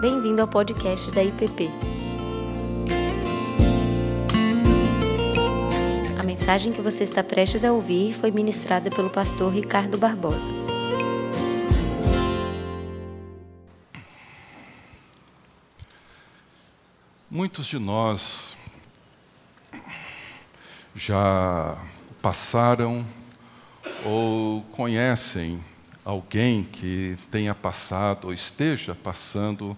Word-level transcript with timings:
Bem-vindo 0.00 0.40
ao 0.40 0.46
podcast 0.46 1.10
da 1.10 1.24
IPP. 1.24 1.68
A 6.16 6.22
mensagem 6.22 6.72
que 6.72 6.80
você 6.80 7.02
está 7.02 7.24
prestes 7.24 7.64
a 7.64 7.72
ouvir 7.72 8.14
foi 8.14 8.30
ministrada 8.30 8.90
pelo 8.90 9.10
pastor 9.10 9.52
Ricardo 9.52 9.98
Barbosa. 9.98 10.52
Muitos 17.28 17.66
de 17.66 17.80
nós 17.80 18.56
já 20.94 21.76
passaram 22.22 23.04
ou 24.06 24.62
conhecem 24.70 25.60
alguém 26.08 26.64
que 26.64 27.18
tenha 27.30 27.54
passado 27.54 28.28
ou 28.28 28.32
esteja 28.32 28.94
passando 28.94 29.76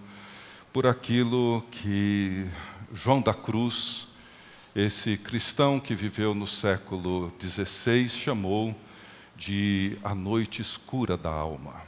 por 0.71 0.87
aquilo 0.87 1.61
que 1.69 2.47
João 2.93 3.21
da 3.21 3.33
Cruz, 3.33 4.07
esse 4.73 5.17
cristão 5.17 5.77
que 5.77 5.93
viveu 5.93 6.33
no 6.33 6.47
século 6.47 7.33
XVI, 7.37 8.07
chamou 8.07 8.73
de 9.35 9.97
a 10.01 10.15
noite 10.15 10.61
escura 10.61 11.17
da 11.17 11.29
alma. 11.29 11.81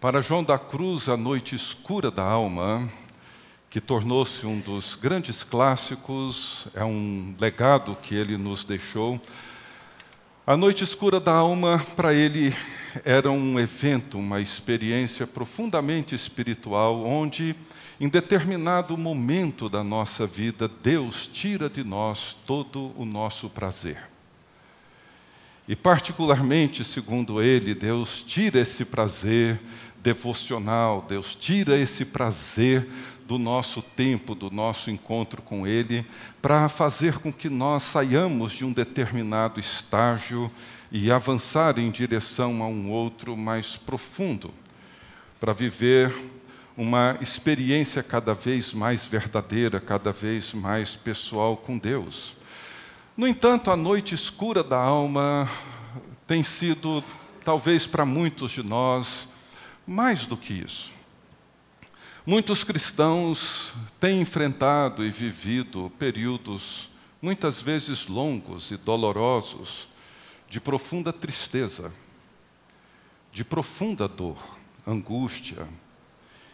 Para 0.00 0.20
João 0.20 0.42
da 0.42 0.58
Cruz, 0.58 1.08
a 1.08 1.16
noite 1.16 1.54
escura 1.54 2.10
da 2.10 2.24
alma 2.24 2.90
que 3.70 3.80
tornou-se 3.80 4.44
um 4.44 4.58
dos 4.58 4.96
grandes 4.96 5.44
clássicos, 5.44 6.66
é 6.74 6.84
um 6.84 7.36
legado 7.38 7.96
que 8.02 8.16
ele 8.16 8.36
nos 8.36 8.64
deixou. 8.64 9.20
A 10.48 10.56
noite 10.56 10.82
escura 10.82 11.20
da 11.20 11.34
alma, 11.34 11.84
para 11.94 12.14
ele, 12.14 12.56
era 13.04 13.30
um 13.30 13.60
evento, 13.60 14.18
uma 14.18 14.40
experiência 14.40 15.26
profundamente 15.26 16.14
espiritual, 16.14 17.04
onde, 17.04 17.54
em 18.00 18.08
determinado 18.08 18.96
momento 18.96 19.68
da 19.68 19.84
nossa 19.84 20.26
vida, 20.26 20.66
Deus 20.66 21.28
tira 21.30 21.68
de 21.68 21.84
nós 21.84 22.34
todo 22.46 22.94
o 22.96 23.04
nosso 23.04 23.50
prazer. 23.50 24.08
E, 25.68 25.76
particularmente, 25.76 26.82
segundo 26.82 27.42
ele, 27.42 27.74
Deus 27.74 28.22
tira 28.22 28.58
esse 28.58 28.86
prazer 28.86 29.60
devocional, 30.02 31.04
Deus 31.06 31.34
tira 31.34 31.76
esse 31.76 32.06
prazer 32.06 32.88
do 33.28 33.38
nosso 33.38 33.82
tempo, 33.82 34.34
do 34.34 34.50
nosso 34.50 34.90
encontro 34.90 35.42
com 35.42 35.66
Ele, 35.66 36.02
para 36.40 36.66
fazer 36.66 37.18
com 37.18 37.30
que 37.30 37.50
nós 37.50 37.82
saiamos 37.82 38.52
de 38.52 38.64
um 38.64 38.72
determinado 38.72 39.60
estágio 39.60 40.50
e 40.90 41.12
avançar 41.12 41.78
em 41.78 41.90
direção 41.90 42.62
a 42.62 42.66
um 42.66 42.90
outro 42.90 43.36
mais 43.36 43.76
profundo, 43.76 44.50
para 45.38 45.52
viver 45.52 46.10
uma 46.74 47.18
experiência 47.20 48.02
cada 48.02 48.32
vez 48.32 48.72
mais 48.72 49.04
verdadeira, 49.04 49.78
cada 49.78 50.10
vez 50.10 50.54
mais 50.54 50.96
pessoal 50.96 51.54
com 51.54 51.76
Deus. 51.76 52.32
No 53.14 53.28
entanto, 53.28 53.70
a 53.70 53.76
noite 53.76 54.14
escura 54.14 54.64
da 54.64 54.78
alma 54.78 55.50
tem 56.26 56.42
sido, 56.42 57.04
talvez 57.44 57.86
para 57.86 58.06
muitos 58.06 58.52
de 58.52 58.62
nós, 58.62 59.28
mais 59.86 60.24
do 60.24 60.34
que 60.34 60.54
isso. 60.54 60.97
Muitos 62.28 62.62
cristãos 62.62 63.72
têm 63.98 64.20
enfrentado 64.20 65.02
e 65.02 65.10
vivido 65.10 65.90
períodos, 65.98 66.90
muitas 67.22 67.62
vezes 67.62 68.06
longos 68.06 68.70
e 68.70 68.76
dolorosos, 68.76 69.88
de 70.46 70.60
profunda 70.60 71.10
tristeza, 71.10 71.90
de 73.32 73.42
profunda 73.42 74.06
dor, 74.06 74.58
angústia 74.86 75.66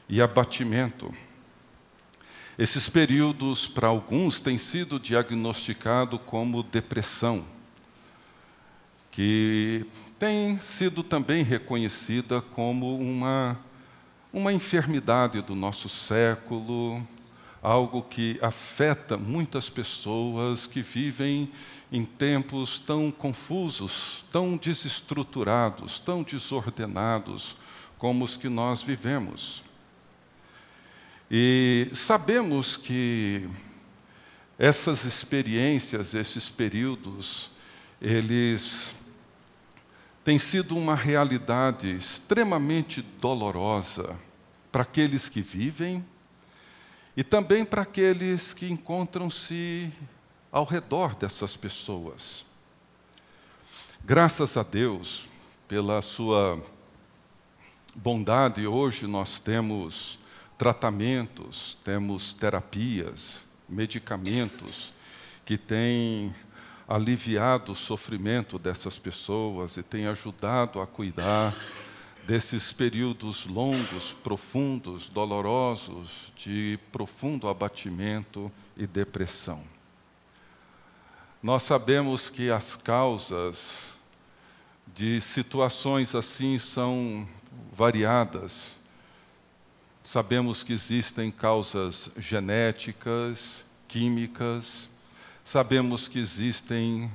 e 0.08 0.22
abatimento. 0.22 1.12
Esses 2.56 2.88
períodos, 2.88 3.66
para 3.66 3.88
alguns, 3.88 4.38
têm 4.38 4.58
sido 4.58 5.00
diagnosticados 5.00 6.20
como 6.24 6.62
depressão, 6.62 7.44
que 9.10 9.84
tem 10.20 10.56
sido 10.60 11.02
também 11.02 11.42
reconhecida 11.42 12.40
como 12.40 12.96
uma 12.96 13.58
uma 14.34 14.52
enfermidade 14.52 15.40
do 15.40 15.54
nosso 15.54 15.88
século, 15.88 17.06
algo 17.62 18.02
que 18.02 18.36
afeta 18.42 19.16
muitas 19.16 19.70
pessoas 19.70 20.66
que 20.66 20.82
vivem 20.82 21.48
em 21.92 22.04
tempos 22.04 22.80
tão 22.80 23.12
confusos, 23.12 24.24
tão 24.32 24.56
desestruturados, 24.56 26.00
tão 26.00 26.24
desordenados 26.24 27.54
como 27.96 28.24
os 28.24 28.36
que 28.36 28.48
nós 28.48 28.82
vivemos. 28.82 29.62
E 31.30 31.88
sabemos 31.94 32.76
que 32.76 33.48
essas 34.58 35.04
experiências, 35.04 36.12
esses 36.12 36.48
períodos, 36.48 37.50
eles 38.02 38.96
tem 40.24 40.38
sido 40.38 40.74
uma 40.74 40.94
realidade 40.94 41.94
extremamente 41.94 43.02
dolorosa 43.02 44.16
para 44.72 44.80
aqueles 44.82 45.28
que 45.28 45.42
vivem 45.42 46.02
e 47.14 47.22
também 47.22 47.62
para 47.62 47.82
aqueles 47.82 48.54
que 48.54 48.66
encontram-se 48.66 49.92
ao 50.50 50.64
redor 50.64 51.14
dessas 51.14 51.58
pessoas. 51.58 52.46
Graças 54.02 54.56
a 54.56 54.62
Deus, 54.62 55.28
pela 55.68 56.00
sua 56.00 56.62
bondade, 57.94 58.66
hoje 58.66 59.06
nós 59.06 59.38
temos 59.38 60.18
tratamentos, 60.56 61.76
temos 61.84 62.32
terapias, 62.32 63.44
medicamentos 63.68 64.94
que 65.44 65.58
têm 65.58 66.34
aliviado 66.86 67.72
o 67.72 67.74
sofrimento 67.74 68.58
dessas 68.58 68.98
pessoas 68.98 69.76
e 69.76 69.82
tem 69.82 70.06
ajudado 70.06 70.80
a 70.80 70.86
cuidar 70.86 71.54
desses 72.26 72.72
períodos 72.72 73.46
longos, 73.46 74.12
profundos, 74.22 75.08
dolorosos, 75.08 76.32
de 76.36 76.78
profundo 76.90 77.48
abatimento 77.48 78.50
e 78.76 78.86
depressão. 78.86 79.62
Nós 81.42 81.62
sabemos 81.62 82.30
que 82.30 82.50
as 82.50 82.76
causas 82.76 83.94
de 84.94 85.20
situações 85.20 86.14
assim 86.14 86.58
são 86.58 87.28
variadas. 87.72 88.78
Sabemos 90.02 90.62
que 90.62 90.72
existem 90.72 91.30
causas 91.30 92.10
genéticas, 92.16 93.64
químicas, 93.86 94.88
Sabemos 95.44 96.08
que 96.08 96.18
existem 96.18 97.12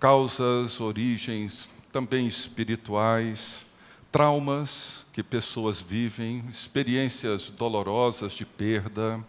causas, 0.00 0.80
origens 0.80 1.68
também 1.92 2.26
espirituais, 2.26 3.64
traumas 4.10 5.06
que 5.12 5.22
pessoas 5.22 5.80
vivem, 5.80 6.44
experiências 6.50 7.48
dolorosas 7.50 8.32
de 8.32 8.44
perda, 8.44 9.24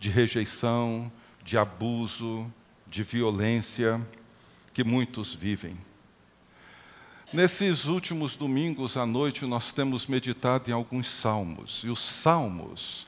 de 0.00 0.10
rejeição, 0.10 1.10
de 1.44 1.56
abuso, 1.56 2.52
de 2.88 3.04
violência 3.04 4.04
que 4.74 4.82
muitos 4.82 5.32
vivem. 5.32 5.78
Nesses 7.32 7.84
últimos 7.84 8.34
domingos 8.34 8.96
à 8.96 9.06
noite, 9.06 9.46
nós 9.46 9.72
temos 9.72 10.08
meditado 10.08 10.68
em 10.68 10.72
alguns 10.72 11.08
salmos, 11.08 11.82
e 11.84 11.88
os 11.88 12.00
salmos, 12.00 13.06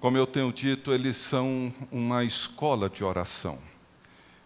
como 0.00 0.16
eu 0.16 0.26
tenho 0.26 0.50
dito, 0.50 0.94
eles 0.94 1.18
são 1.18 1.72
uma 1.90 2.24
escola 2.24 2.88
de 2.88 3.04
oração 3.04 3.58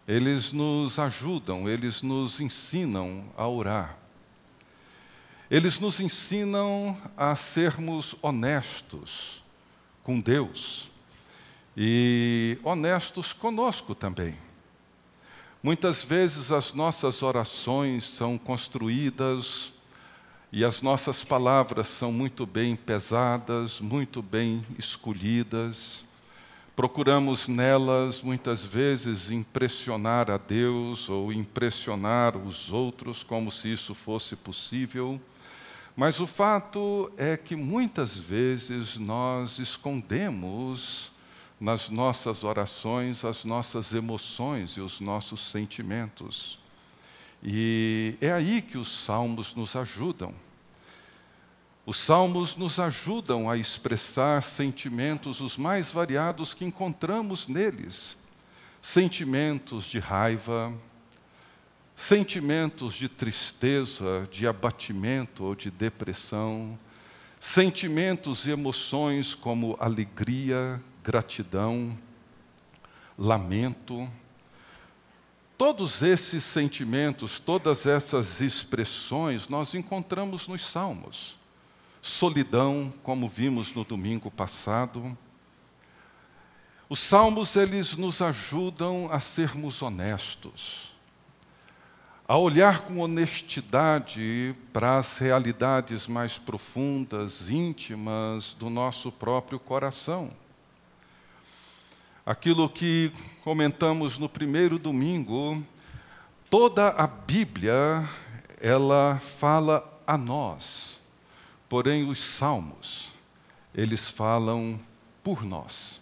eles 0.07 0.53
nos 0.53 0.99
ajudam, 0.99 1.69
eles 1.69 2.03
nos 2.03 2.41
ensinam 2.41 3.25
a 3.37 3.47
orar. 3.49 3.97
Eles 5.51 5.79
nos 5.79 6.01
ensinam 6.01 6.97
a 7.17 7.35
sermos 7.37 8.15
honestos 8.21 9.43
com 10.03 10.21
Deus 10.21 10.89
e 11.77 12.59
honestos 12.65 13.33
conosco 13.33 13.95
também. 13.95 14.37
Muitas 15.63 16.03
vezes 16.03 16.53
as 16.53 16.73
nossas 16.73 17.23
orações 17.23 18.05
são 18.05 18.39
construídas 18.39 19.73
e 20.53 20.65
as 20.65 20.81
nossas 20.81 21.25
palavras 21.25 21.89
são 21.89 22.13
muito 22.13 22.47
bem 22.47 22.77
pesadas, 22.77 23.81
muito 23.81 24.23
bem 24.23 24.65
escolhidas. 24.79 26.05
Procuramos 26.77 27.49
nelas 27.49 28.21
muitas 28.21 28.63
vezes 28.63 29.31
impressionar 29.31 30.31
a 30.31 30.37
Deus 30.37 31.09
ou 31.09 31.33
impressionar 31.33 32.37
os 32.37 32.71
outros 32.71 33.23
como 33.23 33.51
se 33.51 33.73
isso 33.73 33.95
fosse 33.95 34.37
possível. 34.37 35.19
Mas 35.97 36.21
o 36.21 36.27
fato 36.27 37.11
é 37.17 37.35
que 37.35 37.57
muitas 37.57 38.19
vezes 38.19 38.99
nós 38.99 39.59
escondemos 39.59 41.11
nas 41.59 41.89
nossas 41.89 42.45
orações 42.45 43.25
as 43.25 43.43
nossas 43.43 43.95
emoções 43.95 44.73
e 44.73 44.83
os 44.83 45.01
nossos 45.01 45.51
sentimentos. 45.51 46.59
E 47.43 48.19
é 48.21 48.31
aí 48.31 48.61
que 48.61 48.77
os 48.77 49.05
salmos 49.05 49.55
nos 49.55 49.75
ajudam. 49.75 50.35
Os 51.87 51.99
salmos 51.99 52.57
nos 52.57 52.81
ajudam 52.81 53.49
a 53.49 53.57
expressar 53.57 54.43
sentimentos 54.43 55.41
os 55.41 55.57
mais 55.57 55.93
variados 55.93 56.53
que 56.53 56.65
encontramos 56.65 57.47
neles: 57.47 58.19
sentimentos 58.83 59.85
de 59.85 60.01
raiva, 60.01 60.75
sentimentos 61.95 62.95
de 62.95 63.09
tristeza, 63.09 64.29
de 64.33 64.49
abatimento 64.49 65.45
ou 65.45 65.55
de 65.55 65.71
depressão, 65.71 66.77
sentimentos 67.39 68.47
e 68.47 68.51
emoções 68.51 69.37
como 69.37 69.77
alegria, 69.79 70.83
gratidão, 71.05 71.97
lamento. 73.17 74.11
Todos 75.57 76.03
esses 76.03 76.43
sentimentos, 76.43 77.39
todas 77.39 77.87
essas 77.87 78.41
expressões, 78.41 79.49
nós 79.49 79.73
encontramos 79.73 80.49
nos 80.49 80.67
Salmos. 80.67 81.36
Solidão, 82.07 82.93
como 83.03 83.29
vimos 83.29 83.75
no 83.75 83.85
domingo 83.85 84.31
passado. 84.31 85.17
Os 86.89 87.01
Salmos, 87.01 87.57
eles 87.57 87.97
nos 87.97 88.23
ajudam 88.23 89.09
a 89.11 89.19
sermos 89.19 89.83
honestos, 89.83 90.93
a 92.29 92.37
olhar 92.37 92.83
com 92.83 93.01
honestidade 93.01 94.55
para 94.73 94.99
as 94.99 95.19
realidades 95.19 96.07
mais 96.07 96.39
profundas, 96.39 97.51
íntimas 97.51 98.55
do 98.55 98.71
nosso 98.71 99.11
próprio 99.11 99.59
coração 99.59 100.31
aquilo 102.27 102.69
que 102.69 103.13
comentamos 103.45 104.19
no 104.19 104.29
primeiro 104.29 104.81
domingo, 104.81 105.63
toda 106.51 106.89
a 106.89 107.07
Bíblia 107.07 108.05
ela 108.61 109.21
fala 109.39 110.03
a 110.05 110.19
nós. 110.19 110.96
Porém 111.69 112.09
os 112.09 112.23
salmos, 112.23 113.13
eles 113.75 114.09
falam 114.09 114.79
por 115.23 115.43
nós. 115.43 116.01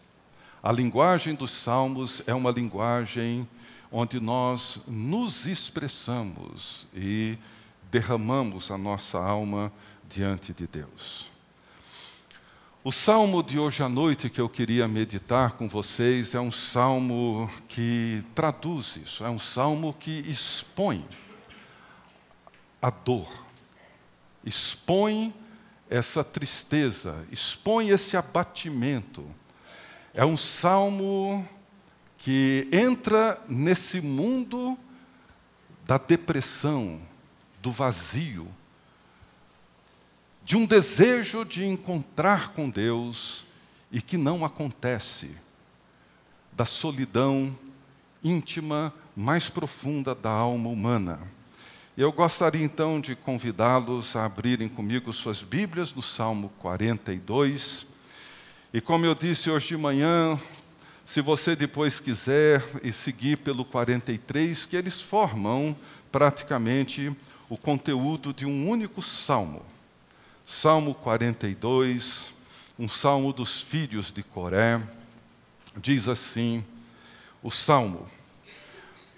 A 0.63 0.71
linguagem 0.71 1.35
dos 1.35 1.51
salmos 1.51 2.23
é 2.27 2.35
uma 2.35 2.51
linguagem 2.51 3.49
onde 3.91 4.19
nós 4.21 4.79
nos 4.87 5.47
expressamos 5.47 6.87
e 6.95 7.39
derramamos 7.91 8.71
a 8.71 8.77
nossa 8.77 9.19
alma 9.19 9.73
diante 10.09 10.53
de 10.53 10.67
Deus. 10.67 11.31
O 12.83 12.93
salmo 12.93 13.43
de 13.43 13.59
hoje 13.59 13.83
à 13.83 13.89
noite 13.89 14.29
que 14.29 14.41
eu 14.41 14.49
queria 14.49 14.87
meditar 14.87 15.53
com 15.53 15.67
vocês 15.67 16.35
é 16.35 16.41
um 16.41 16.53
salmo 16.53 17.49
que 17.67 18.23
traduz 18.35 18.97
isso, 18.97 19.25
é 19.25 19.31
um 19.31 19.39
salmo 19.39 19.95
que 19.95 20.11
expõe 20.29 21.07
a 22.83 22.91
dor, 22.91 23.27
expõe 24.45 25.33
essa 25.95 26.25
tristeza, 26.25 27.25
expõe 27.31 27.91
esse 27.91 28.17
abatimento. 28.17 29.25
É 30.13 30.25
um 30.25 30.37
salmo 30.37 31.49
que 32.19 32.67
entra 32.73 33.41
nesse 33.49 34.01
mundo 34.01 34.77
da 35.87 35.97
depressão, 35.97 37.01
do 37.63 37.71
vazio, 37.71 38.49
de 40.45 40.57
um 40.57 40.67
desejo 40.67 41.45
de 41.45 41.65
encontrar 41.65 42.53
com 42.55 42.69
Deus 42.69 43.45
e 43.93 44.03
que 44.03 44.17
não 44.17 44.45
acontece, 44.45 45.31
da 46.51 46.65
solidão 46.65 47.57
íntima 48.23 48.93
mais 49.15 49.49
profunda 49.49 50.13
da 50.13 50.31
alma 50.31 50.69
humana. 50.71 51.21
Eu 51.97 52.11
gostaria 52.11 52.65
então 52.65 53.01
de 53.01 53.15
convidá-los 53.15 54.17
a 54.17 54.25
abrirem 54.25 54.69
comigo 54.69 55.13
suas 55.13 55.43
Bíblias 55.43 55.95
no 55.95 56.03
Salmo 56.03 56.53
42. 56.59 57.87
E 58.73 58.81
como 58.81 59.07
eu 59.07 59.15
disse 59.15 59.49
hoje 59.49 59.69
de 59.69 59.77
manhã, 59.77 60.37
se 61.07 61.21
você 61.21 61.55
depois 61.55 62.01
quiser 62.01 62.69
e 62.83 62.93
seguir 62.93 63.37
pelo 63.37 63.65
43, 63.65 64.67
que 64.67 64.75
eles 64.75 65.01
formam 65.01 65.77
praticamente 66.11 67.17
o 67.49 67.57
conteúdo 67.57 68.33
de 68.33 68.45
um 68.45 68.69
único 68.69 69.01
salmo. 69.01 69.63
Salmo 70.45 70.97
42, 70.97 72.35
um 72.77 72.89
salmo 72.89 73.33
dos 73.33 73.61
filhos 73.61 74.11
de 74.11 74.25
Coré, 74.25 74.83
diz 75.77 76.09
assim: 76.09 76.65
o 77.41 77.53
salmo. 77.53 78.09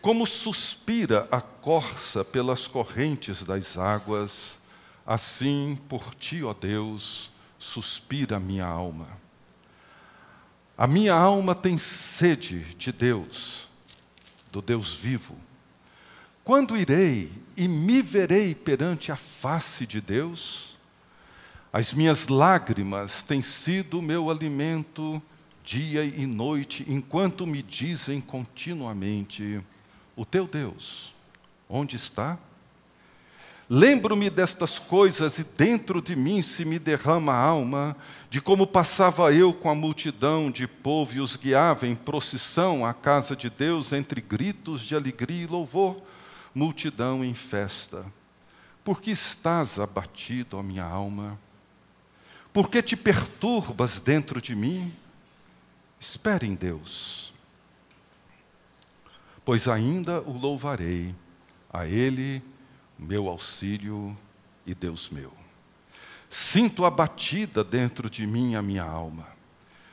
Como 0.06 0.24
suspira 0.24 1.26
a 1.32 1.40
corça 1.40 2.24
pelas 2.24 2.68
correntes 2.68 3.42
das 3.42 3.76
águas, 3.76 4.56
assim 5.04 5.76
por 5.88 6.14
ti, 6.14 6.44
ó 6.44 6.54
Deus, 6.54 7.28
suspira 7.58 8.36
a 8.36 8.38
minha 8.38 8.64
alma. 8.64 9.08
A 10.78 10.86
minha 10.86 11.12
alma 11.12 11.56
tem 11.56 11.76
sede 11.76 12.60
de 12.78 12.92
Deus, 12.92 13.68
do 14.52 14.62
Deus 14.62 14.94
vivo. 14.94 15.36
Quando 16.44 16.76
irei 16.76 17.32
e 17.56 17.66
me 17.66 18.00
verei 18.00 18.54
perante 18.54 19.10
a 19.10 19.16
face 19.16 19.84
de 19.88 20.00
Deus? 20.00 20.78
As 21.72 21.92
minhas 21.92 22.28
lágrimas 22.28 23.24
têm 23.24 23.42
sido 23.42 24.00
meu 24.00 24.30
alimento 24.30 25.20
dia 25.64 26.04
e 26.04 26.24
noite, 26.26 26.86
enquanto 26.86 27.44
me 27.44 27.60
dizem 27.60 28.20
continuamente: 28.20 29.60
O 30.16 30.24
teu 30.24 30.46
Deus, 30.46 31.12
onde 31.68 31.94
está? 31.94 32.38
Lembro-me 33.68 34.30
destas 34.30 34.78
coisas 34.78 35.38
e 35.38 35.44
dentro 35.44 36.00
de 36.00 36.14
mim 36.16 36.40
se 36.40 36.64
me 36.64 36.78
derrama 36.78 37.32
a 37.32 37.40
alma 37.40 37.96
de 38.30 38.40
como 38.40 38.64
passava 38.66 39.32
eu 39.32 39.52
com 39.52 39.68
a 39.68 39.74
multidão 39.74 40.50
de 40.52 40.68
povo 40.68 41.16
e 41.16 41.20
os 41.20 41.36
guiava 41.36 41.86
em 41.86 41.94
procissão 41.94 42.86
à 42.86 42.94
casa 42.94 43.34
de 43.34 43.50
Deus 43.50 43.92
entre 43.92 44.20
gritos 44.20 44.82
de 44.82 44.94
alegria 44.94 45.42
e 45.42 45.46
louvor, 45.46 46.00
multidão 46.54 47.24
em 47.24 47.34
festa. 47.34 48.06
Por 48.84 49.00
que 49.00 49.10
estás 49.10 49.80
abatido, 49.80 50.56
ó 50.56 50.62
minha 50.62 50.84
alma? 50.84 51.36
Por 52.52 52.70
que 52.70 52.80
te 52.80 52.96
perturbas 52.96 53.98
dentro 53.98 54.40
de 54.40 54.54
mim? 54.54 54.94
Espere 55.98 56.46
em 56.46 56.54
Deus, 56.54 57.34
pois 59.46 59.66
ainda 59.66 60.20
o 60.20 60.36
louvarei, 60.36 61.14
a 61.72 61.86
Ele, 61.86 62.42
meu 62.98 63.28
auxílio 63.28 64.14
e 64.66 64.74
Deus 64.74 65.08
meu. 65.08 65.32
Sinto 66.28 66.84
abatida 66.84 67.64
dentro 67.64 68.10
de 68.10 68.26
mim 68.26 68.56
a 68.56 68.60
minha 68.60 68.84
alma. 68.84 69.26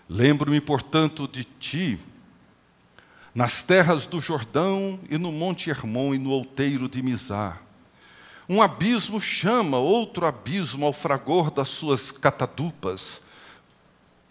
Lembro-me, 0.10 0.60
portanto, 0.60 1.25
de 1.25 1.46
ti, 1.46 1.98
nas 3.34 3.63
terras 3.63 4.06
do 4.06 4.20
Jordão 4.20 5.00
e 5.10 5.18
no 5.18 5.32
Monte 5.32 5.70
Hermon 5.70 6.13
e 6.13 6.18
no 6.18 6.32
outeiro 6.32 6.89
de 6.89 7.01
Mizar 7.01 7.63
um 8.48 8.62
abismo 8.62 9.22
chama 9.22 9.77
outro 9.77 10.25
abismo 10.25 10.86
ao 10.86 10.94
fragor 10.94 11.50
das 11.50 11.70
suas 11.70 12.12
catadupas. 12.12 13.22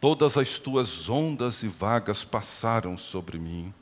Todas 0.00 0.36
as 0.36 0.58
tuas 0.58 1.08
ondas 1.08 1.62
e 1.62 1.68
vagas 1.68 2.22
passaram 2.24 2.98
sobre 2.98 3.38
mim. 3.38 3.72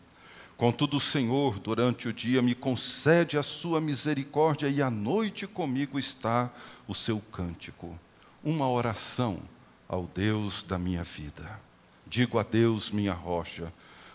Contudo, 0.61 0.99
o 0.99 1.01
Senhor, 1.01 1.59
durante 1.59 2.07
o 2.07 2.13
dia, 2.13 2.43
me 2.43 2.55
concede 2.55 3.39
a 3.39 3.43
sua 3.43 3.81
misericórdia, 3.81 4.69
e 4.69 4.83
à 4.83 4.91
noite 4.91 5.47
comigo 5.47 5.99
está 5.99 6.53
o 6.87 6.95
seu 6.95 7.19
cântico, 7.19 7.99
uma 8.45 8.69
oração 8.69 9.39
ao 9.89 10.05
Deus 10.15 10.63
da 10.63 10.79
minha 10.79 11.03
vida. 11.03 11.59
Digo 12.07 12.39
a 12.39 12.43
Deus, 12.43 12.91
minha 12.91 13.15
rocha, 13.15 13.73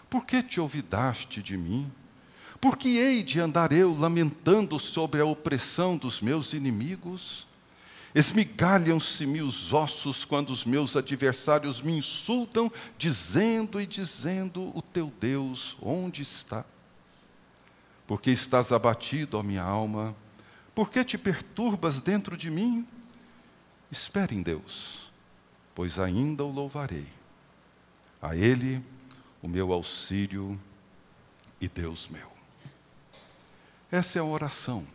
por 0.07 0.23
que 0.23 0.43
te 0.43 0.61
olvidaste 0.61 1.41
de 1.41 1.57
mim? 1.57 1.91
Por 2.61 2.77
que 2.77 2.95
hei 2.95 3.23
de 3.23 3.39
andar 3.39 3.71
eu 3.73 3.97
lamentando 3.97 4.77
sobre 4.77 5.21
a 5.21 5.25
opressão 5.25 5.97
dos 5.97 6.21
meus 6.21 6.53
inimigos? 6.53 7.47
Esmigalham-se-me 8.15 9.41
os 9.41 9.73
ossos 9.73 10.23
quando 10.23 10.51
os 10.51 10.63
meus 10.63 10.95
adversários 10.95 11.81
me 11.81 11.97
insultam, 11.97 12.71
dizendo 12.97 13.81
e 13.81 13.85
dizendo: 13.85 14.71
O 14.73 14.81
teu 14.81 15.11
Deus, 15.19 15.75
onde 15.81 16.21
está? 16.21 16.63
Porque 18.07 18.31
estás 18.31 18.71
abatido, 18.71 19.37
ó 19.37 19.43
minha 19.43 19.63
alma? 19.63 20.15
Por 20.73 20.89
que 20.89 21.03
te 21.03 21.17
perturbas 21.17 21.99
dentro 21.99 22.37
de 22.37 22.49
mim? 22.49 22.87
Espere 23.91 24.33
em 24.33 24.41
Deus, 24.41 25.11
pois 25.73 25.99
ainda 25.99 26.45
o 26.45 26.51
louvarei. 26.51 27.11
A 28.21 28.33
Ele, 28.33 28.81
o 29.41 29.47
meu 29.49 29.73
auxílio 29.73 30.57
e 31.59 31.67
Deus 31.67 32.07
meu. 32.07 32.31
Essa 33.91 34.19
é 34.19 34.21
a 34.21 34.25
oração. 34.25 34.87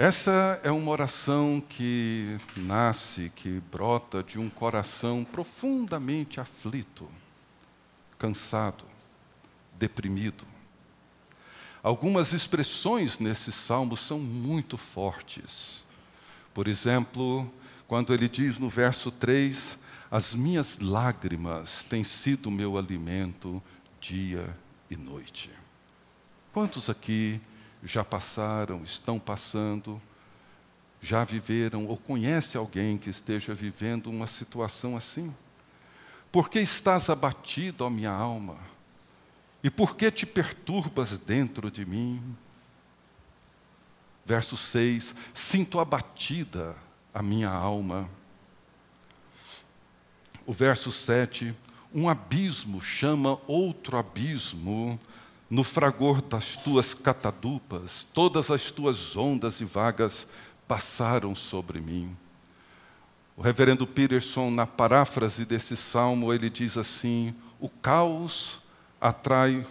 Essa 0.00 0.58
é 0.64 0.70
uma 0.70 0.90
oração 0.90 1.62
que 1.68 2.40
nasce, 2.56 3.30
que 3.36 3.60
brota 3.70 4.22
de 4.22 4.38
um 4.38 4.48
coração 4.48 5.26
profundamente 5.30 6.40
aflito, 6.40 7.06
cansado, 8.18 8.86
deprimido. 9.78 10.46
Algumas 11.82 12.32
expressões 12.32 13.18
nesse 13.18 13.52
salmo 13.52 13.94
são 13.94 14.18
muito 14.18 14.78
fortes. 14.78 15.84
Por 16.54 16.66
exemplo, 16.66 17.46
quando 17.86 18.14
ele 18.14 18.26
diz 18.26 18.58
no 18.58 18.70
verso 18.70 19.10
3: 19.10 19.78
As 20.10 20.34
minhas 20.34 20.78
lágrimas 20.78 21.84
têm 21.84 22.04
sido 22.04 22.50
meu 22.50 22.78
alimento 22.78 23.62
dia 24.00 24.48
e 24.90 24.96
noite. 24.96 25.50
Quantos 26.54 26.88
aqui 26.88 27.38
já 27.82 28.04
passaram, 28.04 28.82
estão 28.84 29.18
passando, 29.18 30.00
já 31.00 31.24
viveram 31.24 31.86
ou 31.86 31.96
conhece 31.96 32.56
alguém 32.56 32.98
que 32.98 33.10
esteja 33.10 33.54
vivendo 33.54 34.08
uma 34.10 34.26
situação 34.26 34.96
assim? 34.96 35.34
Por 36.30 36.48
que 36.48 36.60
estás 36.60 37.10
abatido, 37.10 37.84
ó 37.84 37.90
minha 37.90 38.12
alma? 38.12 38.56
E 39.62 39.70
por 39.70 39.96
que 39.96 40.10
te 40.10 40.24
perturbas 40.24 41.18
dentro 41.18 41.70
de 41.70 41.84
mim? 41.84 42.36
Verso 44.24 44.56
6: 44.56 45.14
Sinto 45.34 45.80
abatida 45.80 46.76
a 47.12 47.22
minha 47.22 47.50
alma. 47.50 48.08
O 50.46 50.52
verso 50.52 50.92
7: 50.92 51.54
Um 51.92 52.08
abismo 52.08 52.80
chama 52.80 53.40
outro 53.46 53.96
abismo, 53.96 54.98
no 55.50 55.64
fragor 55.64 56.22
das 56.22 56.56
tuas 56.56 56.94
catadupas, 56.94 58.06
todas 58.14 58.52
as 58.52 58.70
tuas 58.70 59.16
ondas 59.16 59.60
e 59.60 59.64
vagas 59.64 60.30
passaram 60.68 61.34
sobre 61.34 61.80
mim. 61.80 62.16
O 63.36 63.42
reverendo 63.42 63.84
Peterson, 63.84 64.48
na 64.50 64.64
paráfrase 64.64 65.44
desse 65.44 65.76
salmo, 65.76 66.32
ele 66.32 66.48
diz 66.48 66.76
assim: 66.76 67.34
o 67.58 67.68
caos 67.68 68.60
atrai 69.00 69.66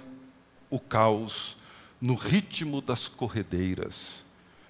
o 0.70 0.80
caos 0.80 1.56
no 2.02 2.16
ritmo 2.16 2.82
das 2.82 3.08
corredeiras. 3.08 4.26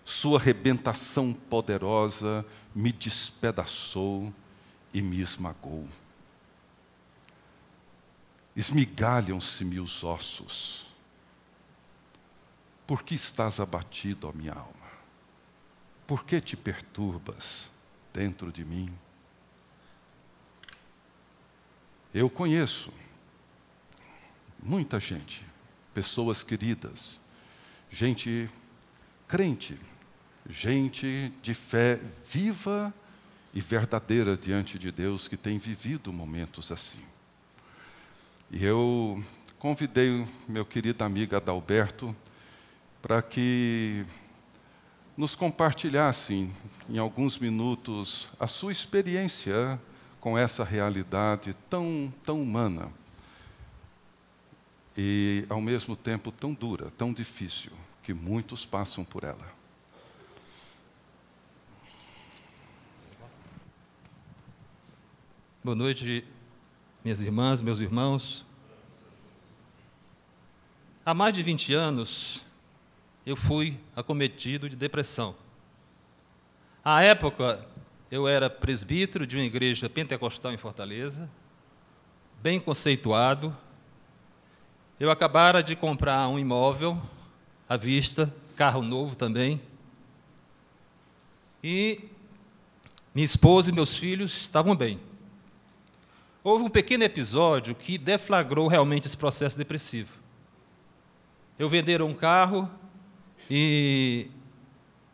Sua 0.06 0.40
rebentação 0.40 1.34
poderosa 1.34 2.46
me 2.76 2.92
despedaçou 2.92 4.34
e 4.94 5.02
me 5.02 5.22
esmagou. 5.22 5.88
Esmigalham-se-me 8.56 9.80
os 9.80 10.04
ossos. 10.04 10.89
Por 12.90 13.04
que 13.04 13.14
estás 13.14 13.60
abatido, 13.60 14.28
ó 14.28 14.34
minha 14.34 14.54
alma? 14.54 14.90
Por 16.08 16.26
que 16.26 16.42
te 16.42 16.58
perturbas 16.58 17.70
dentro 18.12 18.52
de 18.52 18.66
mim? 18.66 18.92
Eu 22.12 22.32
conheço 22.32 22.92
muita 24.60 25.00
gente, 25.00 25.46
pessoas 25.94 26.42
queridas, 26.42 27.22
gente 27.92 28.50
crente, 29.28 29.80
gente 30.50 31.32
de 31.44 31.54
fé 31.54 32.00
viva 32.28 32.92
e 33.54 33.62
verdadeira 33.62 34.36
diante 34.36 34.80
de 34.80 34.92
Deus 34.92 35.28
que 35.28 35.38
tem 35.38 35.60
vivido 35.60 36.12
momentos 36.12 36.72
assim. 36.72 37.06
E 38.50 38.66
eu 38.66 39.24
convidei 39.60 40.28
meu 40.48 40.66
querido 40.66 41.04
amigo 41.04 41.36
Adalberto 41.36 42.16
para 43.02 43.22
que 43.22 44.06
nos 45.16 45.36
compartilhasse 45.36 46.50
em 46.90 46.98
alguns 46.98 47.38
minutos 47.38 48.30
a 48.40 48.48
sua 48.48 48.72
experiência 48.72 49.80
com 50.20 50.38
essa 50.38 50.64
realidade 50.64 51.56
tão, 51.70 52.14
tão 52.26 52.42
humana 52.42 52.92
e, 54.98 55.46
ao 55.50 55.62
mesmo 55.62 55.96
tempo, 55.96 56.32
tão 56.32 56.54
dura, 56.54 56.92
tão 56.98 57.14
difícil, 57.14 57.72
que 58.04 58.14
muitos 58.14 58.66
passam 58.66 59.06
por 59.06 59.24
ela. 59.24 59.60
Boa 65.64 65.76
noite, 65.76 66.26
minhas 67.04 67.22
irmãs, 67.22 67.62
meus 67.62 67.80
irmãos. 67.80 68.46
Há 71.06 71.14
mais 71.14 71.34
de 71.34 71.44
20 71.44 71.74
anos, 71.74 72.44
eu 73.30 73.36
fui 73.36 73.78
acometido 73.96 74.68
de 74.68 74.76
depressão. 74.76 75.36
À 76.84 77.04
época, 77.04 77.64
eu 78.10 78.28
era 78.28 78.50
presbítero 78.50 79.28
de 79.28 79.38
uma 79.38 79.46
igreja 79.46 79.88
pentecostal 79.88 80.52
em 80.52 80.58
Fortaleza, 80.58 81.30
bem 82.42 82.60
conceituado. 82.60 83.56
Eu 85.00 85.12
acabara 85.12 85.62
de 85.62 85.76
comprar 85.76 86.28
um 86.28 86.40
imóvel 86.40 87.00
à 87.70 87.78
vista, 87.78 88.34
carro 88.56 88.82
novo 88.82 89.16
também. 89.16 89.62
E 91.64 92.10
minha 93.14 93.26
esposa 93.26 93.70
e 93.70 93.74
meus 93.74 93.96
filhos 93.96 94.36
estavam 94.42 94.76
bem. 94.76 95.00
Houve 96.44 96.64
um 96.64 96.70
pequeno 96.70 97.04
episódio 97.04 97.76
que 97.76 97.96
deflagrou 97.96 98.68
realmente 98.68 99.06
esse 99.06 99.16
processo 99.16 99.56
depressivo. 99.56 100.18
Eu 101.60 101.70
vender 101.70 102.02
um 102.02 102.16
carro 102.16 102.68
e 103.50 104.28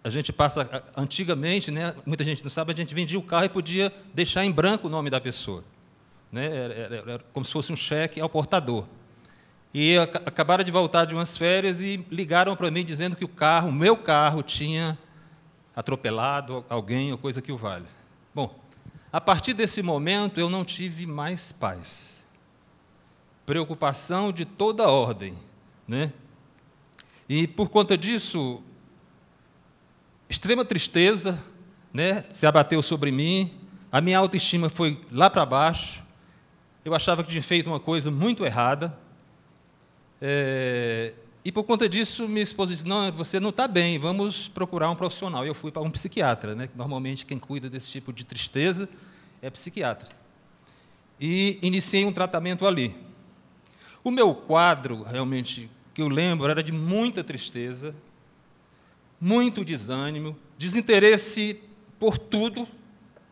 a 0.03 0.09
gente 0.09 0.31
passa 0.31 0.83
antigamente, 0.95 1.71
né, 1.71 1.93
muita 2.05 2.23
gente 2.23 2.43
não 2.43 2.49
sabe, 2.49 2.71
a 2.71 2.75
gente 2.75 2.93
vendia 2.93 3.17
o 3.17 3.23
carro 3.23 3.45
e 3.45 3.49
podia 3.49 3.91
deixar 4.13 4.45
em 4.45 4.51
branco 4.51 4.87
o 4.87 4.89
nome 4.89 5.09
da 5.09 5.19
pessoa, 5.19 5.63
né, 6.31 6.45
era, 6.45 6.73
era, 6.73 6.95
era 6.95 7.25
como 7.33 7.45
se 7.45 7.51
fosse 7.51 7.73
um 7.73 7.75
cheque 7.75 8.21
ao 8.21 8.29
portador. 8.29 8.85
E 9.73 9.97
acabaram 9.97 10.63
de 10.63 10.71
voltar 10.71 11.03
de 11.03 11.13
umas 11.13 11.35
férias 11.35 11.81
e 11.81 12.05
ligaram 12.09 12.55
para 12.55 12.71
mim 12.71 12.85
dizendo 12.85 13.13
que 13.13 13.25
o 13.25 13.27
carro, 13.27 13.67
o 13.67 13.73
meu 13.73 13.97
carro, 13.97 14.41
tinha 14.41 14.97
atropelado 15.75 16.63
alguém 16.69 17.11
ou 17.11 17.17
coisa 17.17 17.41
que 17.41 17.51
o 17.51 17.57
vale. 17.57 17.85
Bom, 18.33 18.57
a 19.11 19.19
partir 19.19 19.53
desse 19.53 19.81
momento, 19.81 20.39
eu 20.39 20.49
não 20.49 20.63
tive 20.63 21.05
mais 21.05 21.51
paz. 21.51 22.23
Preocupação 23.45 24.31
de 24.31 24.45
toda 24.45 24.87
ordem. 24.87 25.37
Né? 25.85 26.13
E 27.27 27.47
por 27.47 27.69
conta 27.69 27.97
disso, 27.97 28.61
extrema 30.29 30.63
tristeza 30.63 31.41
né, 31.93 32.23
se 32.29 32.45
abateu 32.45 32.81
sobre 32.81 33.11
mim, 33.11 33.51
a 33.91 34.01
minha 34.01 34.19
autoestima 34.19 34.69
foi 34.69 34.99
lá 35.11 35.29
para 35.29 35.45
baixo, 35.45 36.03
eu 36.83 36.93
achava 36.93 37.23
que 37.23 37.31
tinha 37.31 37.41
feito 37.41 37.67
uma 37.67 37.79
coisa 37.79 38.11
muito 38.11 38.45
errada. 38.45 38.95
É, 40.21 41.13
e 41.43 41.51
por 41.51 41.63
conta 41.63 41.89
disso, 41.89 42.27
minha 42.27 42.43
esposa 42.43 42.73
disse: 42.73 42.87
Não, 42.87 43.11
você 43.11 43.39
não 43.39 43.49
está 43.49 43.67
bem, 43.67 43.97
vamos 43.97 44.47
procurar 44.47 44.89
um 44.89 44.95
profissional. 44.95 45.45
E 45.45 45.47
eu 45.47 45.55
fui 45.55 45.71
para 45.71 45.81
um 45.81 45.89
psiquiatra, 45.89 46.53
né? 46.53 46.69
Normalmente 46.75 47.25
quem 47.25 47.39
cuida 47.39 47.69
desse 47.69 47.89
tipo 47.89 48.13
de 48.13 48.23
tristeza 48.23 48.87
é 49.41 49.49
psiquiatra. 49.49 50.09
E 51.19 51.57
iniciei 51.61 52.05
um 52.05 52.11
tratamento 52.11 52.67
ali. 52.67 52.95
O 54.03 54.11
meu 54.11 54.35
quadro, 54.35 55.03
realmente, 55.03 55.69
que 55.95 56.01
eu 56.01 56.09
lembro, 56.09 56.49
era 56.49 56.61
de 56.61 56.73
muita 56.73 57.23
tristeza, 57.23 57.95
muito 59.19 59.63
desânimo, 59.63 60.37
desinteresse 60.57 61.61
por 61.97 62.17
tudo, 62.17 62.67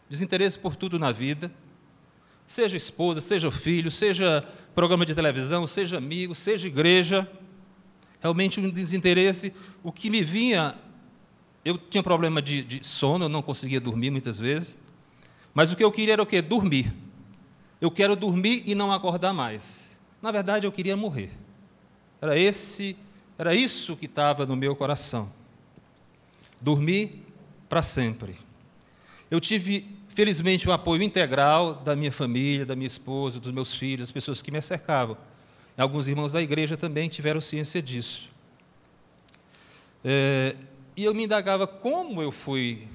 desinteresse 0.10 0.58
por 0.58 0.74
tudo 0.74 0.98
na 0.98 1.12
vida, 1.12 1.52
seja 2.48 2.78
esposa, 2.78 3.20
seja 3.20 3.52
filho, 3.52 3.92
seja 3.92 4.48
programa 4.74 5.06
de 5.06 5.14
televisão, 5.14 5.68
seja 5.68 5.98
amigo, 5.98 6.34
seja 6.34 6.66
igreja 6.66 7.30
realmente 8.22 8.62
um 8.62 8.70
desinteresse. 8.70 9.54
O 9.84 9.92
que 9.92 10.10
me 10.10 10.24
vinha, 10.24 10.74
eu 11.66 11.78
tinha 11.78 12.02
problema 12.02 12.42
de, 12.42 12.64
de 12.64 12.88
sono, 12.88 13.26
eu 13.26 13.30
não 13.30 13.42
conseguia 13.42 13.82
dormir 13.82 14.10
muitas 14.10 14.40
vezes, 14.40 14.78
mas 15.54 15.70
o 15.70 15.76
que 15.76 15.84
eu 15.84 15.92
queria 15.92 16.14
era 16.14 16.24
o 16.24 16.26
quê? 16.26 16.42
Dormir. 16.42 16.94
Eu 17.82 17.92
quero 17.92 18.16
dormir 18.16 18.64
e 18.66 18.74
não 18.74 18.90
acordar 18.90 19.34
mais. 19.34 20.00
Na 20.22 20.32
verdade, 20.32 20.66
eu 20.66 20.72
queria 20.72 20.96
morrer. 20.96 21.43
Era 22.24 22.40
esse, 22.40 22.96
era 23.38 23.54
isso 23.54 23.98
que 23.98 24.06
estava 24.06 24.46
no 24.46 24.56
meu 24.56 24.78
coração. 24.78 25.30
Dormir 26.62 27.22
para 27.68 27.82
sempre. 27.82 28.38
Eu 29.30 29.42
tive, 29.42 29.94
felizmente, 30.08 30.66
o 30.66 30.72
apoio 30.72 31.04
integral 31.04 31.76
da 31.76 31.98
minha 31.98 32.14
família, 32.14 32.66
da 32.66 32.78
minha 32.78 32.88
esposa, 32.88 33.42
dos 33.42 33.52
meus 33.52 33.74
filhos, 33.74 34.08
das 34.08 34.12
pessoas 34.14 34.42
que 34.42 34.52
me 34.52 34.62
cercavam. 34.62 35.18
Alguns 35.78 36.08
irmãos 36.08 36.32
da 36.32 36.42
igreja 36.42 36.78
também 36.78 37.10
tiveram 37.10 37.42
ciência 37.42 37.82
disso. 37.82 38.30
É, 40.02 40.56
e 40.96 41.04
eu 41.04 41.14
me 41.14 41.26
indagava 41.26 41.68
como 41.68 42.22
eu 42.22 42.32
fui 42.32 42.88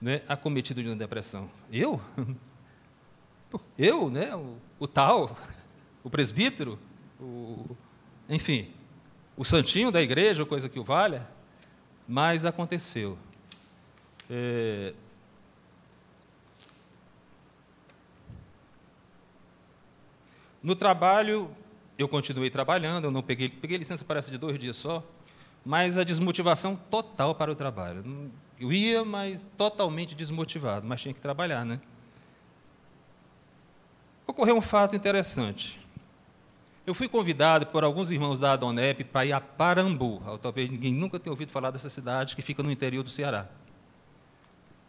né, 0.00 0.22
acometido 0.26 0.82
de 0.82 0.88
uma 0.88 0.96
depressão. 0.96 1.50
Eu? 1.70 2.00
Eu, 3.78 4.10
né, 4.10 4.34
o, 4.34 4.56
o 4.78 4.86
tal, 4.86 5.36
o 6.02 6.08
presbítero, 6.08 6.78
o, 7.20 7.76
enfim, 8.28 8.72
o 9.36 9.44
santinho 9.44 9.90
da 9.90 10.02
igreja, 10.02 10.44
coisa 10.44 10.68
que 10.68 10.78
o 10.78 10.84
valha, 10.84 11.26
mas 12.08 12.44
aconteceu. 12.44 13.18
É, 14.28 14.92
no 20.62 20.74
trabalho, 20.74 21.50
eu 21.98 22.08
continuei 22.08 22.50
trabalhando, 22.50 23.04
eu 23.04 23.10
não 23.10 23.22
peguei, 23.22 23.48
peguei 23.48 23.78
licença 23.78 24.04
parece 24.04 24.30
de 24.30 24.38
dois 24.38 24.58
dias 24.58 24.76
só, 24.76 25.04
mas 25.64 25.98
a 25.98 26.04
desmotivação 26.04 26.76
total 26.76 27.34
para 27.34 27.50
o 27.50 27.54
trabalho. 27.54 28.30
Eu 28.58 28.72
ia, 28.72 29.04
mas 29.04 29.46
totalmente 29.56 30.14
desmotivado, 30.14 30.86
mas 30.86 31.00
tinha 31.00 31.14
que 31.14 31.20
trabalhar, 31.20 31.64
né? 31.64 31.80
Ocorreu 34.26 34.56
um 34.56 34.60
fato 34.60 34.96
interessante. 34.96 35.85
Eu 36.86 36.94
fui 36.94 37.08
convidado 37.08 37.66
por 37.66 37.82
alguns 37.82 38.12
irmãos 38.12 38.38
da 38.38 38.52
Adonep 38.52 39.02
para 39.02 39.26
ir 39.26 39.32
a 39.32 39.40
Parambu. 39.40 40.22
Talvez 40.40 40.70
ninguém 40.70 40.94
nunca 40.94 41.18
tenha 41.18 41.32
ouvido 41.32 41.50
falar 41.50 41.72
dessa 41.72 41.90
cidade 41.90 42.36
que 42.36 42.42
fica 42.42 42.62
no 42.62 42.70
interior 42.70 43.02
do 43.02 43.10
Ceará. 43.10 43.48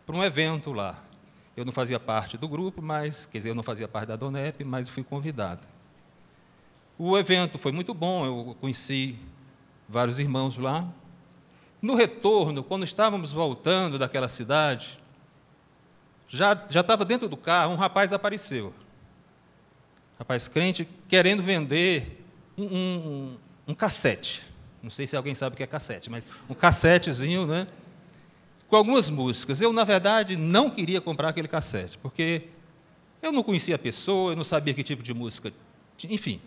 Para 0.06 0.16
um 0.16 0.24
evento 0.24 0.72
lá. 0.72 1.04
Eu 1.56 1.66
não 1.66 1.74
fazia 1.74 2.00
parte 2.00 2.38
do 2.38 2.48
grupo, 2.48 2.84
mas, 2.84 3.26
quer 3.26 3.40
dizer, 3.40 3.50
eu 3.50 3.56
não 3.56 3.64
fazia 3.64 3.88
parte 3.88 4.10
da 4.10 4.14
Adonep, 4.14 4.64
mas 4.64 4.88
fui 4.88 5.04
convidado. 5.04 5.62
O 7.00 7.18
evento 7.18 7.58
foi 7.58 7.72
muito 7.72 7.96
bom, 7.96 8.26
eu 8.28 8.56
conheci 8.62 9.18
vários 9.90 10.20
irmãos 10.20 10.56
lá. 10.56 10.88
No 11.82 11.96
retorno, 11.96 12.64
quando 12.64 12.84
estávamos 12.84 13.32
voltando 13.32 13.98
daquela 13.98 14.28
cidade, 14.28 15.00
já, 16.30 16.64
já 16.70 16.82
estava 16.82 17.04
dentro 17.04 17.28
do 17.28 17.38
carro, 17.38 17.74
um 17.74 17.76
rapaz 17.76 18.14
apareceu. 18.14 18.72
Rapaz 20.20 20.48
crente 20.48 20.88
querendo 21.08 21.44
vender 21.44 22.24
um, 22.58 22.64
um, 22.66 23.38
um 23.68 23.74
cassete. 23.74 24.44
Não 24.82 24.90
sei 24.90 25.06
se 25.06 25.16
alguém 25.16 25.36
sabe 25.36 25.54
o 25.54 25.58
que 25.58 25.64
é 25.64 25.68
cassete, 25.68 26.10
mas 26.10 26.26
um 26.50 26.54
cassetezinho, 26.54 27.46
né? 27.46 27.68
Com 28.68 28.76
algumas 28.76 29.10
músicas. 29.10 29.62
Eu, 29.62 29.72
na 29.72 29.84
verdade, 29.84 30.36
não 30.36 30.70
queria 30.70 31.00
comprar 31.00 31.30
aquele 31.30 31.48
cassete, 31.48 31.98
porque 31.98 32.48
eu 33.22 33.32
não 33.32 33.44
conhecia 33.44 33.76
a 33.76 33.80
pessoa, 33.80 34.32
eu 34.32 34.36
não 34.36 34.44
sabia 34.44 34.74
que 34.74 34.84
tipo 34.84 35.04
de 35.04 35.14
música. 35.14 35.52
Enfim. 36.06 36.42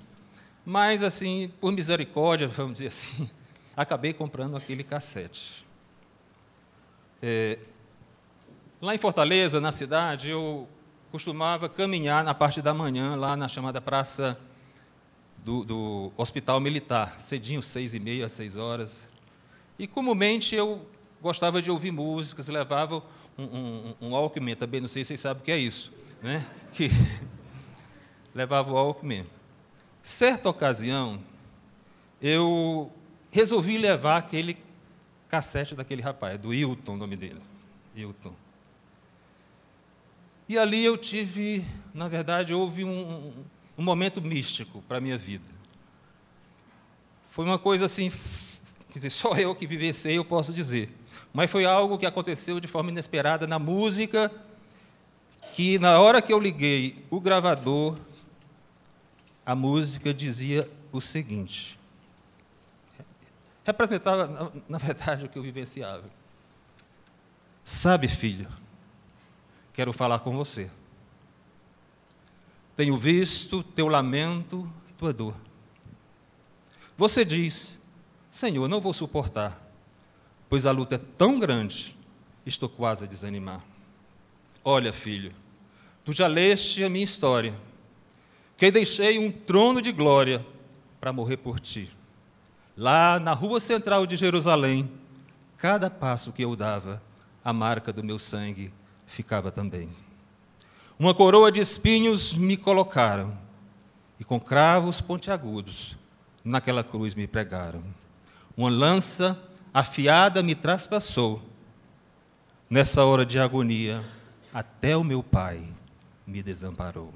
Mas, 0.65 1.03
assim, 1.03 1.51
por 1.61 1.73
misericórdia, 1.73 2.47
vamos 2.49 2.75
dizer 2.75 2.89
assim, 2.89 3.29
acabei 3.77 4.13
comprando 4.13 4.57
aquele 4.57 4.85
cassete. 4.85 5.67
É, 7.23 7.59
lá 8.81 8.95
em 8.95 8.99
Fortaleza, 8.99 9.61
na 9.61 9.73
cidade, 9.73 10.31
eu 10.31 10.69
costumava 11.11 11.69
caminhar 11.69 12.23
na 12.23 12.33
parte 12.33 12.63
da 12.63 12.73
manhã, 12.73 13.17
lá 13.17 13.37
na 13.37 13.49
chamada 13.49 13.81
Praça 13.81 14.39
do, 15.45 15.65
do 15.65 16.13
Hospital 16.17 16.61
Militar, 16.61 17.19
cedinho, 17.19 17.63
seis 17.63 17.95
e 17.95 18.01
meia, 18.01 18.29
seis 18.29 18.57
horas. 18.57 19.09
E, 19.79 19.87
comumente, 19.87 20.55
eu 20.55 20.87
gostava 21.21 21.61
de 21.61 21.71
ouvir 21.71 21.91
músicas, 21.91 22.49
levava 22.49 23.03
um, 23.37 23.43
um, 23.43 23.95
um 24.01 24.11
Walkman, 24.13 24.55
também 24.55 24.81
não 24.81 24.89
sei 24.89 25.03
se 25.03 25.09
vocês 25.09 25.21
sabem 25.21 25.43
o 25.43 25.45
que 25.45 25.51
é 25.51 25.59
isso, 25.59 25.93
né? 26.23 26.47
que 26.73 26.91
levava 28.35 28.71
o 28.71 28.75
Walkman. 28.75 29.27
Certa 30.03 30.49
ocasião, 30.49 31.21
eu 32.23 32.93
resolvi 33.31 33.79
levar 33.79 34.19
aquele 34.19 34.57
cassete 35.29 35.75
daquele 35.75 36.03
rapaz, 36.03 36.39
do 36.39 36.55
Hilton, 36.55 36.95
o 36.95 36.97
nome 36.97 37.17
dele. 37.17 37.41
Hilton. 37.95 38.35
E 40.51 40.59
ali 40.59 40.85
eu 40.85 40.99
tive, 40.99 41.65
na 41.95 42.09
verdade, 42.09 42.53
houve 42.53 42.85
um, 42.85 43.33
um 43.79 43.85
momento 43.85 44.21
místico 44.21 44.83
para 44.83 44.99
a 44.99 45.01
minha 45.01 45.17
vida. 45.17 45.45
Foi 47.31 47.45
uma 47.45 47.57
coisa 47.57 47.85
assim, 47.85 48.11
quer 48.89 48.95
dizer, 48.95 49.11
só 49.11 49.35
eu 49.37 49.55
que 49.55 49.65
vivenciei, 49.65 50.19
eu 50.19 50.25
posso 50.25 50.53
dizer. 50.53 50.93
Mas 51.33 51.49
foi 51.49 51.65
algo 51.65 51.97
que 51.97 52.05
aconteceu 52.05 52.59
de 52.59 52.67
forma 52.67 52.91
inesperada 52.91 53.47
na 53.47 53.61
música, 53.61 54.29
que 55.53 55.79
na 55.79 56.01
hora 56.01 56.21
que 56.21 56.33
eu 56.33 56.41
liguei 56.41 57.07
o 57.11 57.21
gravador, 57.21 57.97
a 59.47 59.55
música 59.55 60.13
dizia 60.13 60.69
o 60.91 61.01
seguinte: 61.01 61.79
representava, 63.63 64.53
na, 64.69 64.79
verdade, 64.79 65.27
o 65.27 65.29
que 65.29 65.39
eu 65.39 65.45
vivenciava. 65.45 66.11
Sabe, 67.65 68.09
filho, 68.09 68.49
quero 69.81 69.95
falar 69.95 70.19
com 70.19 70.37
você. 70.37 70.71
Tenho 72.77 72.99
visto 72.99 73.63
teu 73.63 73.89
lamento, 73.89 74.71
tua 74.99 75.11
dor. 75.11 75.35
Você 76.99 77.25
diz: 77.25 77.79
Senhor, 78.31 78.69
não 78.69 78.79
vou 78.79 78.93
suportar, 78.93 79.59
pois 80.51 80.67
a 80.67 80.71
luta 80.71 80.97
é 80.97 80.99
tão 80.99 81.41
grande, 81.41 81.97
estou 82.45 82.69
quase 82.69 83.07
a 83.07 83.09
desanimar. 83.09 83.65
Olha, 84.63 84.93
filho, 84.93 85.33
tu 86.05 86.13
já 86.13 86.27
leste 86.27 86.85
a 86.85 86.91
minha 86.91 87.03
história, 87.03 87.55
que 88.59 88.71
deixei 88.71 89.19
um 89.19 89.33
trono 89.33 89.81
de 89.81 89.93
glória 89.93 90.45
para 91.01 91.11
morrer 91.11 91.39
por 91.39 91.59
ti. 91.59 91.89
Lá 92.77 93.19
na 93.19 93.33
rua 93.33 93.61
central 93.61 94.07
de 94.07 94.15
Jerusalém, 94.15 94.91
cada 95.57 95.89
passo 95.89 96.33
que 96.33 96.45
eu 96.45 96.55
dava, 96.55 97.03
a 97.43 97.51
marca 97.51 97.91
do 97.91 98.05
meu 98.05 98.19
sangue 98.19 98.71
ficava 99.11 99.51
também. 99.51 99.89
Uma 100.99 101.15
coroa 101.15 101.51
de 101.53 101.61
espinhos 101.61 102.33
me 102.33 102.57
colocaram, 102.57 103.37
e 104.19 104.25
com 104.25 104.39
cravos 104.39 105.01
pontiagudos 105.01 105.97
naquela 106.45 106.85
cruz 106.85 107.15
me 107.15 107.27
pregaram. 107.27 107.83
Uma 108.57 108.71
lança 108.71 109.39
afiada 109.73 110.43
me 110.43 110.55
traspassou. 110.55 111.43
Nessa 112.69 113.05
hora 113.05 113.27
de 113.27 113.39
agonia, 113.39 114.05
até 114.53 114.97
o 114.97 115.05
meu 115.05 115.23
pai 115.23 115.63
me 116.27 116.43
desamparou. 116.43 117.13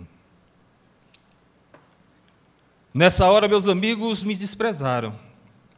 Nessa 2.92 3.26
hora, 3.30 3.48
meus 3.48 3.68
amigos 3.68 4.22
me 4.22 4.34
desprezaram 4.34 5.14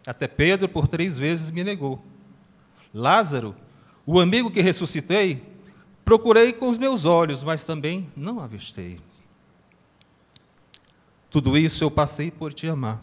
até 0.07 0.29
Pedro, 0.29 0.69
por 0.69 0.87
três 0.87 1.19
vezes, 1.19 1.51
me 1.51 1.65
negou. 1.65 2.01
Lázaro, 2.95 3.57
o 4.07 4.21
amigo 4.21 4.53
que 4.53 4.61
ressuscitei, 4.61 5.43
procurei 6.07 6.53
com 6.53 6.71
os 6.71 6.79
meus 6.79 7.05
olhos, 7.05 7.43
mas 7.43 7.65
também 7.65 8.09
não 8.17 8.39
avistei. 8.39 9.01
Tudo 11.29 11.59
isso 11.59 11.83
eu 11.83 11.91
passei 11.91 12.31
por 12.31 12.53
te 12.53 12.69
amar, 12.69 13.03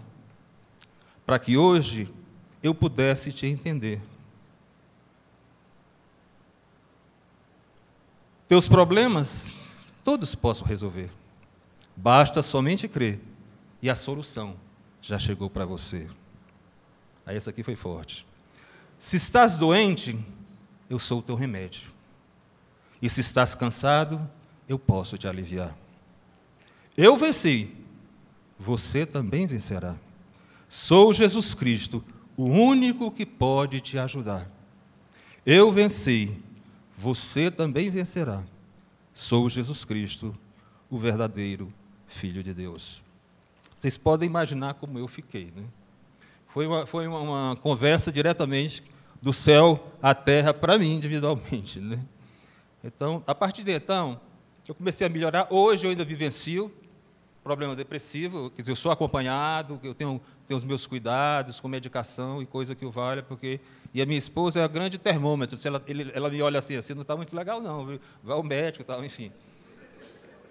para 1.25 1.37
que 1.37 1.57
hoje 1.57 2.09
eu 2.63 2.73
pudesse 2.73 3.33
te 3.33 3.45
entender. 3.45 4.01
Teus 8.47 8.69
problemas, 8.69 9.53
todos 10.01 10.33
posso 10.33 10.63
resolver. 10.63 11.11
Basta 11.97 12.41
somente 12.41 12.87
crer, 12.87 13.19
e 13.81 13.89
a 13.89 13.95
solução 13.95 14.55
já 15.01 15.19
chegou 15.19 15.49
para 15.49 15.65
você. 15.65 16.09
Aí 17.25 17.35
essa 17.35 17.49
aqui 17.49 17.63
foi 17.63 17.75
forte. 17.75 18.25
Se 18.97 19.17
estás 19.17 19.57
doente, 19.57 20.17
eu 20.89 20.97
sou 20.97 21.19
o 21.19 21.21
teu 21.21 21.35
remédio. 21.35 21.92
E 23.03 23.09
se 23.09 23.19
estás 23.19 23.53
cansado, 23.53 24.29
eu 24.65 24.79
posso 24.79 25.17
te 25.17 25.27
aliviar. 25.27 25.75
Eu 26.95 27.17
venci, 27.17 27.69
você 28.57 29.05
também 29.05 29.45
vencerá. 29.45 29.97
Sou 30.69 31.11
Jesus 31.11 31.53
Cristo, 31.53 32.01
o 32.37 32.45
único 32.45 33.11
que 33.11 33.25
pode 33.25 33.81
te 33.81 33.99
ajudar. 33.99 34.49
Eu 35.45 35.69
venci, 35.69 36.41
você 36.97 37.51
também 37.51 37.89
vencerá. 37.89 38.41
Sou 39.13 39.49
Jesus 39.49 39.83
Cristo, 39.83 40.33
o 40.89 40.97
verdadeiro 40.97 41.73
Filho 42.07 42.41
de 42.41 42.53
Deus. 42.53 43.03
Vocês 43.77 43.97
podem 43.97 44.29
imaginar 44.29 44.75
como 44.75 44.97
eu 44.97 45.09
fiquei, 45.09 45.51
né? 45.53 45.65
Foi 46.47 46.65
uma, 46.65 46.85
foi 46.85 47.05
uma, 47.05 47.19
uma 47.19 47.55
conversa 47.57 48.13
diretamente 48.13 48.81
do 49.21 49.33
céu 49.33 49.91
à 50.01 50.15
terra 50.15 50.53
para 50.53 50.77
mim 50.77 50.95
individualmente. 50.95 51.81
Né? 51.81 51.99
Então, 52.83 53.23
a 53.25 53.33
partir 53.33 53.63
de 53.63 53.71
então, 53.71 54.19
eu 54.67 54.75
comecei 54.75 55.07
a 55.07 55.09
melhorar. 55.09 55.47
Hoje 55.49 55.85
eu 55.85 55.91
ainda 55.91 56.03
vivencio 56.03 56.71
problema 57.43 57.75
depressivo, 57.75 58.49
quer 58.51 58.61
dizer, 58.61 58.71
eu 58.71 58.75
sou 58.75 58.91
acompanhado, 58.91 59.79
eu 59.83 59.93
tenho, 59.93 60.21
tenho 60.47 60.57
os 60.57 60.63
meus 60.63 60.87
cuidados 60.87 61.59
com 61.59 61.67
medicação 61.67 62.41
e 62.41 62.45
coisa 62.45 62.73
que 62.73 62.85
o 62.85 62.91
valha, 62.91 63.21
porque 63.21 63.59
e 63.93 64.01
a 64.01 64.05
minha 64.05 64.17
esposa 64.17 64.61
é 64.61 64.63
a 64.63 64.67
grande 64.67 64.97
termômetro. 64.97 65.57
Se 65.57 65.67
ela, 65.67 65.83
ele, 65.85 66.09
ela 66.15 66.29
me 66.29 66.41
olha 66.41 66.57
assim, 66.57 66.75
assim, 66.75 66.93
não 66.93 67.01
está 67.03 67.15
muito 67.15 67.35
legal 67.35 67.61
não, 67.61 67.85
viu? 67.85 67.99
vai 68.23 68.35
ao 68.35 68.41
médico, 68.41 68.83
tal, 68.85 69.03
enfim. 69.03 69.31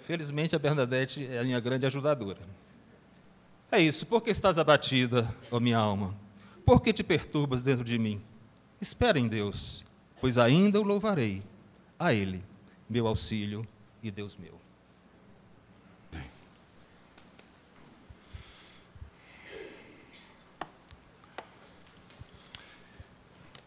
Felizmente 0.02 0.54
a 0.54 0.58
Bernadette 0.58 1.26
é 1.26 1.38
a 1.38 1.44
minha 1.44 1.58
grande 1.58 1.86
ajudadora. 1.86 2.40
É 3.70 3.80
isso. 3.80 4.06
Por 4.06 4.20
que 4.20 4.30
estás 4.30 4.58
abatida, 4.58 5.34
ó 5.50 5.58
minha 5.58 5.78
alma? 5.78 6.14
Por 6.64 6.80
que 6.80 6.92
te 6.92 7.02
perturbas 7.02 7.62
dentro 7.62 7.84
de 7.84 7.98
mim? 7.98 8.20
Espera 8.80 9.18
em 9.18 9.26
Deus, 9.26 9.84
pois 10.20 10.36
ainda 10.36 10.80
o 10.80 10.84
louvarei. 10.84 11.42
A 12.02 12.12
Ele, 12.12 12.42
meu 12.90 13.06
auxílio 13.06 13.64
e 14.02 14.10
Deus 14.10 14.36
meu. 14.36 14.60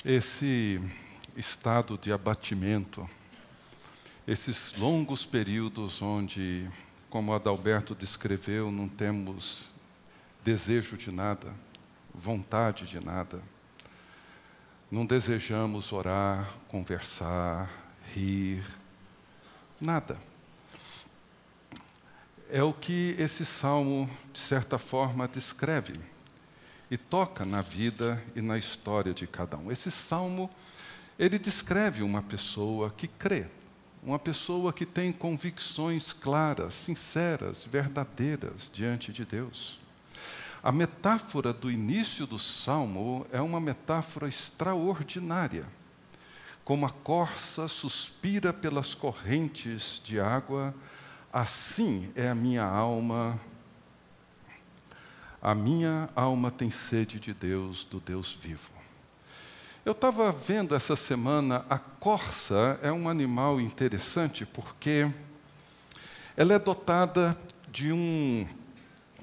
Esse 0.04 0.82
estado 1.38 1.98
de 1.98 2.12
abatimento, 2.12 3.10
esses 4.28 4.78
longos 4.78 5.26
períodos 5.26 6.02
onde, 6.02 6.70
como 7.10 7.34
Adalberto 7.34 7.96
descreveu, 7.96 8.70
não 8.70 8.90
temos 8.90 9.74
desejo 10.44 10.98
de 10.98 11.10
nada, 11.10 11.54
vontade 12.14 12.86
de 12.86 13.00
nada. 13.00 13.42
não 14.92 15.06
desejamos 15.06 15.94
orar, 15.94 16.54
conversar, 16.68 17.85
rir, 18.16 18.64
nada. 19.80 20.18
É 22.50 22.64
o 22.64 22.72
que 22.72 23.14
esse 23.20 23.46
salmo, 23.46 24.10
de 24.32 24.40
certa 24.40 24.78
forma, 24.78 25.28
descreve 25.28 26.00
e 26.90 26.98
toca 26.98 27.44
na 27.44 27.62
vida 27.62 28.24
e 28.36 28.42
na 28.42 28.58
história 28.58 29.14
de 29.14 29.28
cada 29.28 29.58
um. 29.58 29.70
Esse 29.70 29.92
salmo, 29.92 30.50
ele 31.20 31.38
descreve 31.38 32.04
uma 32.04 32.22
pessoa 32.22 32.90
que 32.96 33.08
crê, 33.08 33.48
uma 34.02 34.20
pessoa 34.20 34.72
que 34.72 34.86
tem 34.86 35.12
convicções 35.12 36.14
claras, 36.14 36.74
sinceras, 36.74 37.66
verdadeiras 37.66 38.72
diante 38.72 39.12
de 39.12 39.26
Deus. 39.26 39.80
A 40.64 40.72
metáfora 40.72 41.52
do 41.52 41.70
início 41.70 42.26
do 42.26 42.40
salmo 42.40 43.26
é 43.32 43.42
uma 43.42 43.60
metáfora 43.60 44.28
extraordinária. 44.28 45.66
Como 46.66 46.86
a 46.86 46.90
corça 46.90 47.68
suspira 47.68 48.52
pelas 48.52 48.96
correntes 48.96 50.02
de 50.04 50.20
água, 50.20 50.74
assim 51.32 52.12
é 52.16 52.28
a 52.28 52.34
minha 52.34 52.64
alma. 52.64 53.40
A 55.40 55.54
minha 55.54 56.10
alma 56.16 56.50
tem 56.50 56.72
sede 56.72 57.20
de 57.20 57.36
Deus, 57.36 57.86
do 57.86 58.00
Deus 58.00 58.34
vivo. 58.34 58.72
Eu 59.86 59.92
estava 59.92 60.32
vendo 60.32 60.74
essa 60.74 60.96
semana, 60.96 61.64
a 61.70 61.78
corça 61.78 62.80
é 62.82 62.92
um 62.92 63.08
animal 63.08 63.62
interessante 63.62 64.44
porque 64.44 65.08
ela 66.36 66.56
é 66.56 66.58
dotada 66.58 67.38
de 67.72 67.92
um 67.92 68.48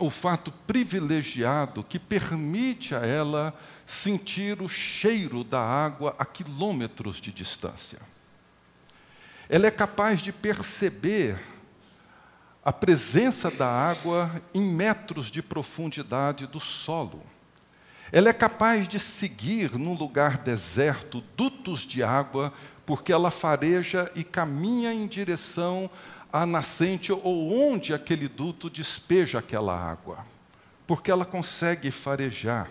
olfato 0.02 0.52
privilegiado 0.66 1.84
que 1.84 1.98
permite 1.98 2.94
a 2.94 2.98
ela 2.98 3.54
sentir 3.86 4.60
o 4.60 4.68
cheiro 4.68 5.44
da 5.44 5.60
água 5.60 6.14
a 6.18 6.24
quilômetros 6.24 7.20
de 7.20 7.32
distância. 7.32 8.00
Ela 9.48 9.66
é 9.66 9.70
capaz 9.70 10.20
de 10.20 10.32
perceber 10.32 11.38
a 12.64 12.72
presença 12.72 13.50
da 13.50 13.68
água 13.68 14.30
em 14.54 14.62
metros 14.62 15.30
de 15.30 15.42
profundidade 15.42 16.46
do 16.46 16.60
solo. 16.60 17.22
Ela 18.12 18.28
é 18.28 18.32
capaz 18.32 18.86
de 18.86 19.00
seguir 19.00 19.76
num 19.78 19.94
lugar 19.94 20.38
deserto 20.38 21.22
dutos 21.36 21.80
de 21.80 22.02
água, 22.02 22.52
porque 22.84 23.12
ela 23.12 23.30
fareja 23.30 24.10
e 24.14 24.22
caminha 24.22 24.92
em 24.92 25.06
direção 25.06 25.90
à 26.32 26.46
nascente 26.46 27.12
ou 27.12 27.52
onde 27.52 27.92
aquele 27.92 28.26
duto 28.26 28.70
despeja 28.70 29.38
aquela 29.38 29.78
água, 29.78 30.24
porque 30.86 31.10
ela 31.10 31.24
consegue 31.24 31.90
farejar. 31.90 32.70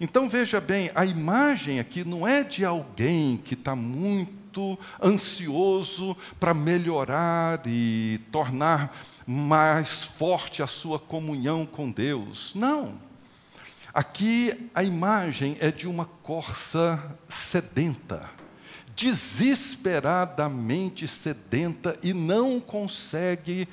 Então 0.00 0.28
veja 0.28 0.60
bem, 0.60 0.90
a 0.94 1.04
imagem 1.04 1.78
aqui 1.80 2.04
não 2.04 2.26
é 2.26 2.42
de 2.42 2.64
alguém 2.64 3.36
que 3.36 3.54
está 3.54 3.76
muito 3.76 4.78
ansioso 5.02 6.16
para 6.38 6.52
melhorar 6.52 7.60
e 7.66 8.20
tornar 8.30 8.96
mais 9.26 10.04
forte 10.04 10.62
a 10.62 10.66
sua 10.66 10.98
comunhão 10.98 11.64
com 11.64 11.90
Deus. 11.90 12.52
Não. 12.54 12.98
Aqui 13.94 14.70
a 14.74 14.82
imagem 14.82 15.56
é 15.60 15.70
de 15.70 15.86
uma 15.86 16.06
corça 16.06 17.16
sedenta, 17.28 18.28
desesperadamente 18.96 21.06
sedenta 21.08 21.98
e 22.02 22.12
não 22.12 22.60
consegue 22.60 23.66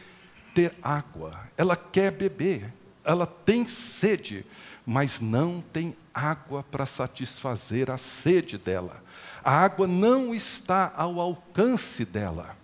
ter 0.53 0.73
água. 0.81 1.37
Ela 1.57 1.75
quer 1.75 2.11
beber, 2.11 2.73
ela 3.03 3.25
tem 3.25 3.67
sede, 3.67 4.45
mas 4.85 5.19
não 5.19 5.61
tem 5.73 5.93
água 6.13 6.63
para 6.63 6.85
satisfazer 6.85 7.91
a 7.91 7.97
sede 7.97 8.57
dela. 8.57 9.03
A 9.43 9.51
água 9.51 9.87
não 9.87 10.33
está 10.35 10.93
ao 10.95 11.19
alcance 11.19 12.05
dela. 12.05 12.55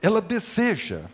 Ela 0.00 0.20
deseja, 0.20 1.06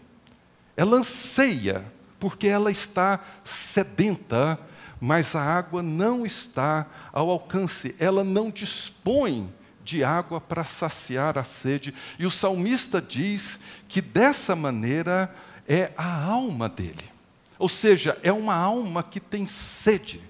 ela 0.77 0.99
anseia, 0.99 1.83
porque 2.19 2.47
ela 2.47 2.71
está 2.71 3.19
sedenta 3.45 4.59
mas 5.01 5.35
a 5.37 5.43
água 5.43 5.83
não 5.83 6.25
está 6.25 6.87
ao 7.13 7.29
alcance, 7.29 7.95
ela 7.99 8.25
não 8.25 8.51
dispõe 8.51 9.53
de 9.85 10.03
água 10.03 10.41
para 10.41 10.65
saciar 10.65 11.39
a 11.39 11.45
sede. 11.45 11.95
E 12.19 12.27
o 12.27 12.31
salmista 12.31 13.01
diz 13.01 13.61
que 13.87 14.01
dessa 14.01 14.57
maneira 14.57 15.33
é 15.69 15.93
a 15.97 16.25
alma 16.25 16.69
dele. 16.69 17.15
Ou 17.59 17.69
seja, 17.69 18.19
é 18.23 18.33
uma 18.33 18.55
alma 18.55 19.03
que 19.03 19.21
tem 19.21 19.47
sede, 19.47 20.23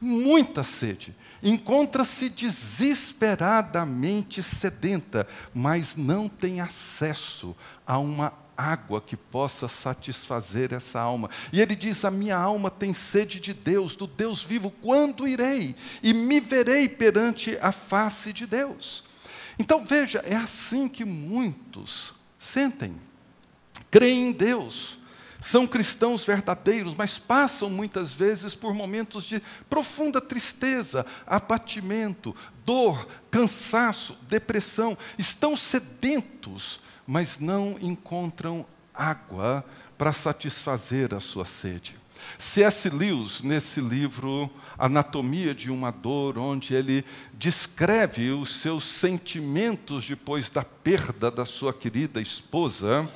muita 0.00 0.62
sede. 0.62 1.12
Encontra-se 1.42 2.28
desesperadamente 2.28 4.40
sedenta, 4.42 5.26
mas 5.52 5.96
não 5.96 6.28
tem 6.28 6.60
acesso 6.60 7.56
a 7.84 7.98
uma 7.98 8.32
água 8.62 9.00
que 9.00 9.16
possa 9.16 9.66
satisfazer 9.66 10.72
essa 10.72 11.00
alma. 11.00 11.28
E 11.52 11.60
ele 11.60 11.74
diz: 11.74 12.04
A 12.04 12.10
minha 12.10 12.36
alma 12.36 12.70
tem 12.70 12.94
sede 12.94 13.40
de 13.40 13.52
Deus, 13.52 13.96
do 13.96 14.06
Deus 14.06 14.42
vivo, 14.42 14.70
quando 14.70 15.26
irei 15.26 15.74
e 16.02 16.14
me 16.14 16.40
verei 16.40 16.88
perante 16.88 17.58
a 17.60 17.72
face 17.72 18.32
de 18.32 18.46
Deus? 18.46 19.04
Então 19.58 19.84
veja, 19.84 20.20
é 20.20 20.36
assim 20.36 20.88
que 20.88 21.04
muitos 21.04 22.14
sentem, 22.38 22.94
creem 23.90 24.28
em 24.28 24.32
Deus, 24.32 24.98
são 25.40 25.66
cristãos 25.66 26.24
verdadeiros, 26.24 26.94
mas 26.96 27.18
passam 27.18 27.68
muitas 27.68 28.12
vezes 28.12 28.54
por 28.54 28.72
momentos 28.72 29.24
de 29.24 29.42
profunda 29.68 30.20
tristeza, 30.20 31.04
abatimento, 31.26 32.34
dor, 32.64 33.08
cansaço, 33.30 34.16
depressão, 34.28 34.96
estão 35.18 35.56
sedentos 35.56 36.80
mas 37.06 37.38
não 37.38 37.76
encontram 37.80 38.66
água 38.94 39.64
para 39.96 40.12
satisfazer 40.12 41.14
a 41.14 41.20
sua 41.20 41.44
sede. 41.44 41.96
C.S. 42.38 42.88
Lewis, 42.88 43.42
nesse 43.42 43.80
livro 43.80 44.50
Anatomia 44.78 45.54
de 45.54 45.70
uma 45.70 45.90
Dor, 45.90 46.38
onde 46.38 46.74
ele 46.74 47.04
descreve 47.34 48.30
os 48.30 48.60
seus 48.60 48.84
sentimentos 48.84 50.06
depois 50.06 50.48
da 50.48 50.64
perda 50.64 51.30
da 51.30 51.44
sua 51.44 51.72
querida 51.72 52.20
esposa, 52.20 53.08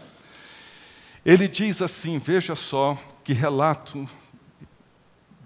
ele 1.25 1.49
diz 1.49 1.83
assim: 1.83 2.19
veja 2.19 2.55
só 2.55 2.99
que 3.25 3.33
relato 3.33 4.09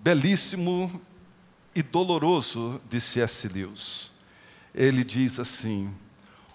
belíssimo 0.03 1.01
e 1.75 1.83
doloroso 1.83 2.81
de 2.89 3.01
C.S. 3.01 3.49
Lewis. 3.49 4.11
Ele 4.75 5.05
diz 5.05 5.39
assim: 5.39 5.93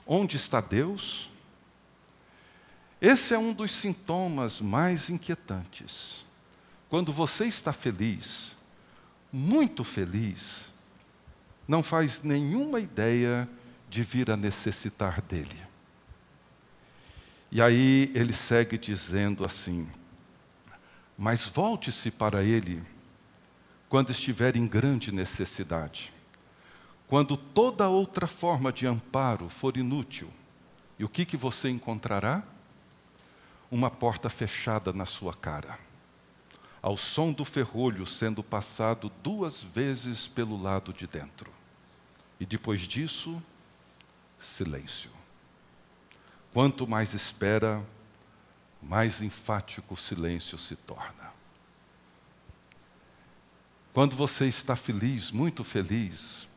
Onde 0.06 0.36
está 0.36 0.62
Deus? 0.62 1.30
Esse 3.02 3.34
é 3.34 3.38
um 3.38 3.54
dos 3.54 3.72
sintomas 3.72 4.62
mais 4.62 5.10
inquietantes. 5.10 6.26
Quando 6.90 7.12
você 7.12 7.46
está 7.46 7.74
feliz, 7.74 8.56
muito 9.32 9.84
feliz, 9.84 10.68
não 11.68 11.84
faz 11.84 12.22
nenhuma 12.24 12.80
ideia 12.80 13.50
de 13.90 14.04
vir 14.04 14.32
a 14.32 14.38
necessitar 14.38 15.22
dele. 15.22 15.62
E 17.52 17.62
aí 17.62 18.12
ele 18.14 18.34
segue 18.34 18.78
dizendo 18.78 19.46
assim: 19.46 19.90
Mas 21.18 21.46
volte-se 21.46 22.12
para 22.12 22.44
ele 22.44 22.84
quando 23.90 24.12
estiver 24.12 24.56
em 24.56 24.68
grande 24.68 25.12
necessidade, 25.12 26.14
quando 27.08 27.38
toda 27.38 27.88
outra 27.88 28.28
forma 28.28 28.72
de 28.72 28.88
amparo 28.88 29.50
for 29.50 29.78
inútil. 29.78 30.30
E 30.98 31.04
o 31.04 31.10
que, 31.10 31.26
que 31.26 31.38
você 31.38 31.70
encontrará? 31.70 32.44
Uma 33.76 33.92
porta 33.92 34.30
fechada 34.30 34.94
na 34.94 35.06
sua 35.06 35.34
cara, 35.34 35.78
ao 36.82 36.96
som 36.96 37.34
do 37.34 37.44
ferrolho 37.44 38.08
sendo 38.08 38.42
passado 38.42 39.12
duas 39.22 39.60
vezes 39.60 40.30
pelo 40.30 40.56
lado 40.56 40.94
de 40.94 41.06
dentro. 41.06 41.52
E 42.40 42.46
depois 42.46 42.80
disso, 42.80 43.44
silêncio. 44.40 45.12
Quanto 46.54 46.88
mais 46.88 47.14
espera, 47.14 47.86
mais 48.82 49.22
enfático 49.22 49.96
o 49.96 49.98
silêncio 49.98 50.58
se 50.58 50.78
torna. 50.78 51.34
Quando 53.94 54.16
você 54.16 54.46
está 54.46 54.78
feliz, 54.78 55.32
muito 55.32 55.66
feliz, 55.66 56.48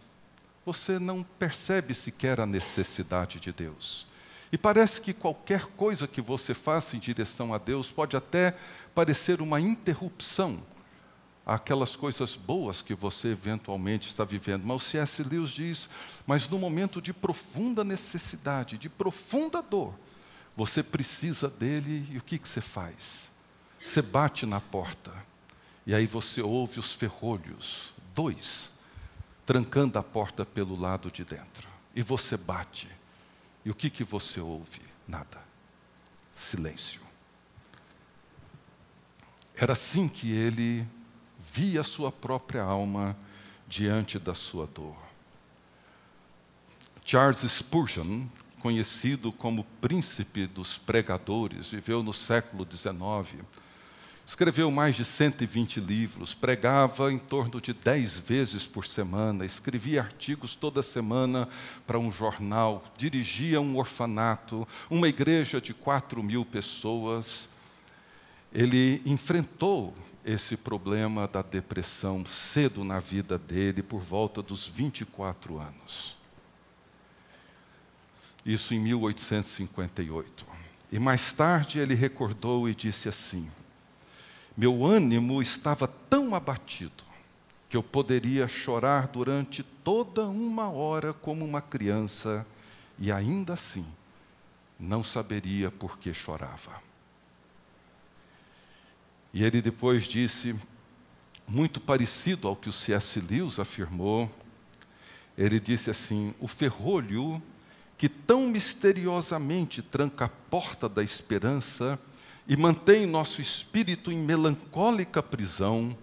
você 0.64 1.00
não 1.00 1.24
percebe 1.24 1.94
sequer 1.94 2.38
a 2.38 2.46
necessidade 2.46 3.40
de 3.40 3.50
Deus. 3.50 4.07
E 4.50 4.56
parece 4.56 5.00
que 5.00 5.12
qualquer 5.12 5.66
coisa 5.76 6.06
que 6.06 6.20
você 6.20 6.54
faça 6.54 6.96
em 6.96 6.98
direção 6.98 7.52
a 7.52 7.58
Deus 7.58 7.90
pode 7.90 8.16
até 8.16 8.56
parecer 8.94 9.42
uma 9.42 9.60
interrupção 9.60 10.62
àquelas 11.44 11.96
coisas 11.96 12.36
boas 12.36 12.82
que 12.82 12.94
você 12.94 13.28
eventualmente 13.28 14.08
está 14.08 14.24
vivendo. 14.24 14.64
Mas 14.64 14.76
o 14.76 14.84
C.S. 14.84 15.22
Lewis 15.22 15.50
diz: 15.50 15.88
mas 16.26 16.48
no 16.48 16.58
momento 16.58 17.00
de 17.00 17.12
profunda 17.12 17.84
necessidade, 17.84 18.78
de 18.78 18.88
profunda 18.88 19.62
dor, 19.62 19.94
você 20.56 20.82
precisa 20.82 21.48
dele 21.48 22.06
e 22.10 22.18
o 22.18 22.22
que, 22.22 22.38
que 22.38 22.48
você 22.48 22.60
faz? 22.60 23.30
Você 23.84 24.02
bate 24.02 24.44
na 24.44 24.60
porta 24.60 25.12
e 25.86 25.94
aí 25.94 26.06
você 26.06 26.42
ouve 26.42 26.80
os 26.80 26.92
ferrolhos, 26.92 27.94
dois, 28.14 28.70
trancando 29.46 29.98
a 29.98 30.02
porta 30.02 30.44
pelo 30.44 30.78
lado 30.78 31.10
de 31.10 31.24
dentro. 31.24 31.66
E 31.94 32.02
você 32.02 32.36
bate. 32.36 32.97
E 33.68 33.70
o 33.70 33.74
que, 33.74 33.90
que 33.90 34.02
você 34.02 34.40
ouve? 34.40 34.80
Nada. 35.06 35.42
Silêncio. 36.34 37.02
Era 39.54 39.74
assim 39.74 40.08
que 40.08 40.32
ele 40.32 40.88
via 41.52 41.82
a 41.82 41.84
sua 41.84 42.10
própria 42.10 42.62
alma 42.62 43.14
diante 43.66 44.18
da 44.18 44.34
sua 44.34 44.66
dor. 44.66 44.96
Charles 47.04 47.40
Spurgeon, 47.42 48.24
conhecido 48.60 49.30
como 49.30 49.64
príncipe 49.82 50.46
dos 50.46 50.78
pregadores, 50.78 51.66
viveu 51.68 52.02
no 52.02 52.14
século 52.14 52.66
XIX. 52.66 53.44
Escreveu 54.28 54.70
mais 54.70 54.94
de 54.94 55.06
120 55.06 55.80
livros, 55.80 56.34
pregava 56.34 57.10
em 57.10 57.16
torno 57.16 57.62
de 57.62 57.72
10 57.72 58.18
vezes 58.18 58.66
por 58.66 58.86
semana, 58.86 59.46
escrevia 59.46 60.02
artigos 60.02 60.54
toda 60.54 60.82
semana 60.82 61.48
para 61.86 61.98
um 61.98 62.12
jornal, 62.12 62.84
dirigia 62.94 63.58
um 63.58 63.78
orfanato, 63.78 64.68
uma 64.90 65.08
igreja 65.08 65.62
de 65.62 65.72
4 65.72 66.22
mil 66.22 66.44
pessoas. 66.44 67.48
Ele 68.52 69.00
enfrentou 69.06 69.94
esse 70.22 70.58
problema 70.58 71.26
da 71.26 71.40
depressão 71.40 72.22
cedo 72.26 72.84
na 72.84 73.00
vida 73.00 73.38
dele, 73.38 73.82
por 73.82 74.02
volta 74.02 74.42
dos 74.42 74.68
24 74.68 75.58
anos. 75.58 76.18
Isso 78.44 78.74
em 78.74 78.78
1858. 78.78 80.44
E 80.92 80.98
mais 80.98 81.32
tarde 81.32 81.78
ele 81.78 81.94
recordou 81.94 82.68
e 82.68 82.74
disse 82.74 83.08
assim: 83.08 83.50
Meu 84.58 84.84
ânimo 84.84 85.40
estava 85.40 85.86
tão 85.86 86.34
abatido 86.34 87.04
que 87.68 87.76
eu 87.76 87.82
poderia 87.82 88.48
chorar 88.48 89.06
durante 89.06 89.62
toda 89.62 90.26
uma 90.26 90.68
hora 90.68 91.12
como 91.12 91.44
uma 91.44 91.62
criança 91.62 92.44
e 92.98 93.12
ainda 93.12 93.52
assim 93.52 93.86
não 94.76 95.04
saberia 95.04 95.70
por 95.70 95.96
que 96.00 96.12
chorava. 96.12 96.82
E 99.32 99.44
ele 99.44 99.62
depois 99.62 100.08
disse, 100.08 100.58
muito 101.46 101.80
parecido 101.80 102.48
ao 102.48 102.56
que 102.56 102.68
o 102.68 102.72
C.S. 102.72 103.20
Lewis 103.20 103.60
afirmou, 103.60 104.28
ele 105.36 105.60
disse 105.60 105.88
assim: 105.88 106.34
o 106.40 106.48
ferrolho 106.48 107.40
que 107.96 108.08
tão 108.08 108.48
misteriosamente 108.48 109.82
tranca 109.82 110.24
a 110.24 110.28
porta 110.28 110.88
da 110.88 111.04
esperança 111.04 111.96
e 112.48 112.56
mantém 112.56 113.06
nosso 113.06 113.42
espírito 113.42 114.10
em 114.10 114.16
melancólica 114.16 115.22
prisão, 115.22 115.94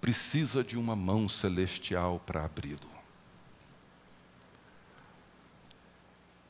precisa 0.00 0.64
de 0.64 0.78
uma 0.78 0.96
mão 0.96 1.28
celestial 1.28 2.18
para 2.24 2.42
abri-lo. 2.42 2.96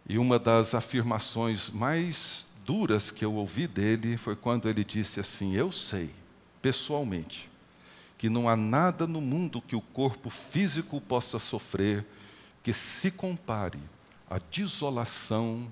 E 0.08 0.16
uma 0.16 0.38
das 0.38 0.76
afirmações 0.76 1.68
mais 1.68 2.46
duras 2.64 3.10
que 3.10 3.24
eu 3.24 3.34
ouvi 3.34 3.66
dele 3.66 4.16
foi 4.16 4.36
quando 4.36 4.68
ele 4.68 4.84
disse 4.84 5.18
assim: 5.18 5.56
Eu 5.56 5.72
sei, 5.72 6.14
pessoalmente, 6.62 7.50
que 8.16 8.28
não 8.28 8.48
há 8.48 8.56
nada 8.56 9.08
no 9.08 9.20
mundo 9.20 9.60
que 9.60 9.74
o 9.74 9.80
corpo 9.80 10.30
físico 10.30 11.00
possa 11.00 11.40
sofrer 11.40 12.06
que 12.62 12.72
se 12.72 13.10
compare 13.10 13.80
à 14.30 14.38
desolação 14.38 15.66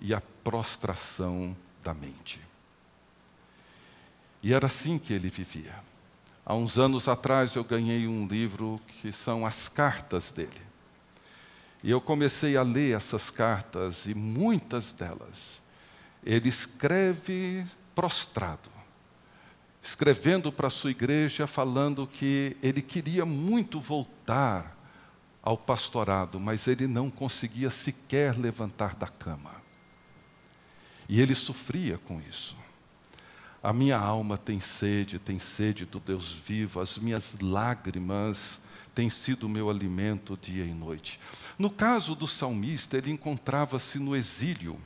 e 0.00 0.14
à 0.14 0.22
prostração 0.42 1.54
da 1.82 1.92
mente. 1.92 2.53
E 4.44 4.52
era 4.52 4.66
assim 4.66 4.98
que 4.98 5.14
ele 5.14 5.30
vivia. 5.30 5.74
Há 6.44 6.54
uns 6.54 6.78
anos 6.78 7.08
atrás 7.08 7.54
eu 7.54 7.64
ganhei 7.64 8.06
um 8.06 8.26
livro 8.26 8.78
que 9.00 9.10
são 9.10 9.46
as 9.46 9.70
cartas 9.70 10.30
dele. 10.30 10.60
E 11.82 11.90
eu 11.90 11.98
comecei 11.98 12.54
a 12.54 12.62
ler 12.62 12.94
essas 12.94 13.30
cartas 13.30 14.04
e 14.04 14.14
muitas 14.14 14.92
delas 14.92 15.62
ele 16.22 16.50
escreve 16.50 17.64
prostrado, 17.94 18.70
escrevendo 19.82 20.52
para 20.52 20.66
a 20.66 20.70
sua 20.70 20.90
igreja, 20.90 21.46
falando 21.46 22.06
que 22.06 22.54
ele 22.62 22.82
queria 22.82 23.24
muito 23.24 23.80
voltar 23.80 24.76
ao 25.42 25.56
pastorado, 25.56 26.38
mas 26.38 26.68
ele 26.68 26.86
não 26.86 27.10
conseguia 27.10 27.70
sequer 27.70 28.38
levantar 28.38 28.94
da 28.94 29.08
cama. 29.08 29.62
E 31.08 31.18
ele 31.18 31.34
sofria 31.34 31.96
com 31.96 32.20
isso. 32.20 32.62
A 33.64 33.72
minha 33.72 33.96
alma 33.96 34.36
tem 34.36 34.60
sede, 34.60 35.18
tem 35.18 35.38
sede 35.38 35.86
do 35.86 35.98
Deus 35.98 36.30
vivo, 36.30 36.80
as 36.80 36.98
minhas 36.98 37.38
lágrimas 37.40 38.60
têm 38.94 39.08
sido 39.08 39.44
o 39.44 39.48
meu 39.48 39.70
alimento 39.70 40.38
dia 40.40 40.64
e 40.64 40.74
noite. 40.74 41.18
No 41.58 41.70
caso 41.70 42.14
do 42.14 42.26
salmista, 42.26 42.98
ele 42.98 43.10
encontrava-se 43.10 43.98
no 43.98 44.14
exílio 44.14 44.78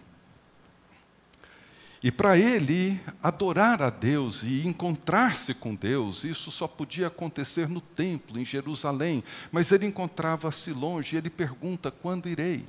e 2.03 2.13
para 2.13 2.39
ele, 2.39 3.01
adorar 3.21 3.83
a 3.83 3.91
Deus 3.91 4.45
e 4.45 4.65
encontrar-se 4.67 5.53
com 5.53 5.75
Deus, 5.75 6.23
isso 6.23 6.51
só 6.51 6.69
podia 6.69 7.09
acontecer 7.09 7.69
no 7.69 7.81
templo, 7.81 8.39
em 8.39 8.45
Jerusalém. 8.45 9.25
Mas 9.51 9.73
ele 9.73 9.87
encontrava-se 9.87 10.73
longe 10.73 11.17
e 11.17 11.19
ele 11.19 11.29
pergunta: 11.29 11.91
quando 11.91 12.29
irei? 12.29 12.65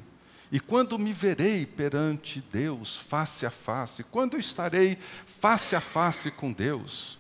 E 0.52 0.60
quando 0.60 0.98
me 0.98 1.14
verei 1.14 1.66
perante 1.66 2.44
Deus, 2.52 2.96
face 2.96 3.46
a 3.46 3.52
face? 3.52 4.04
Quando 4.04 4.38
estarei 4.38 4.98
face 5.26 5.76
a 5.76 5.82
face 5.82 6.32
com 6.32 6.52
Deus? 6.52 7.18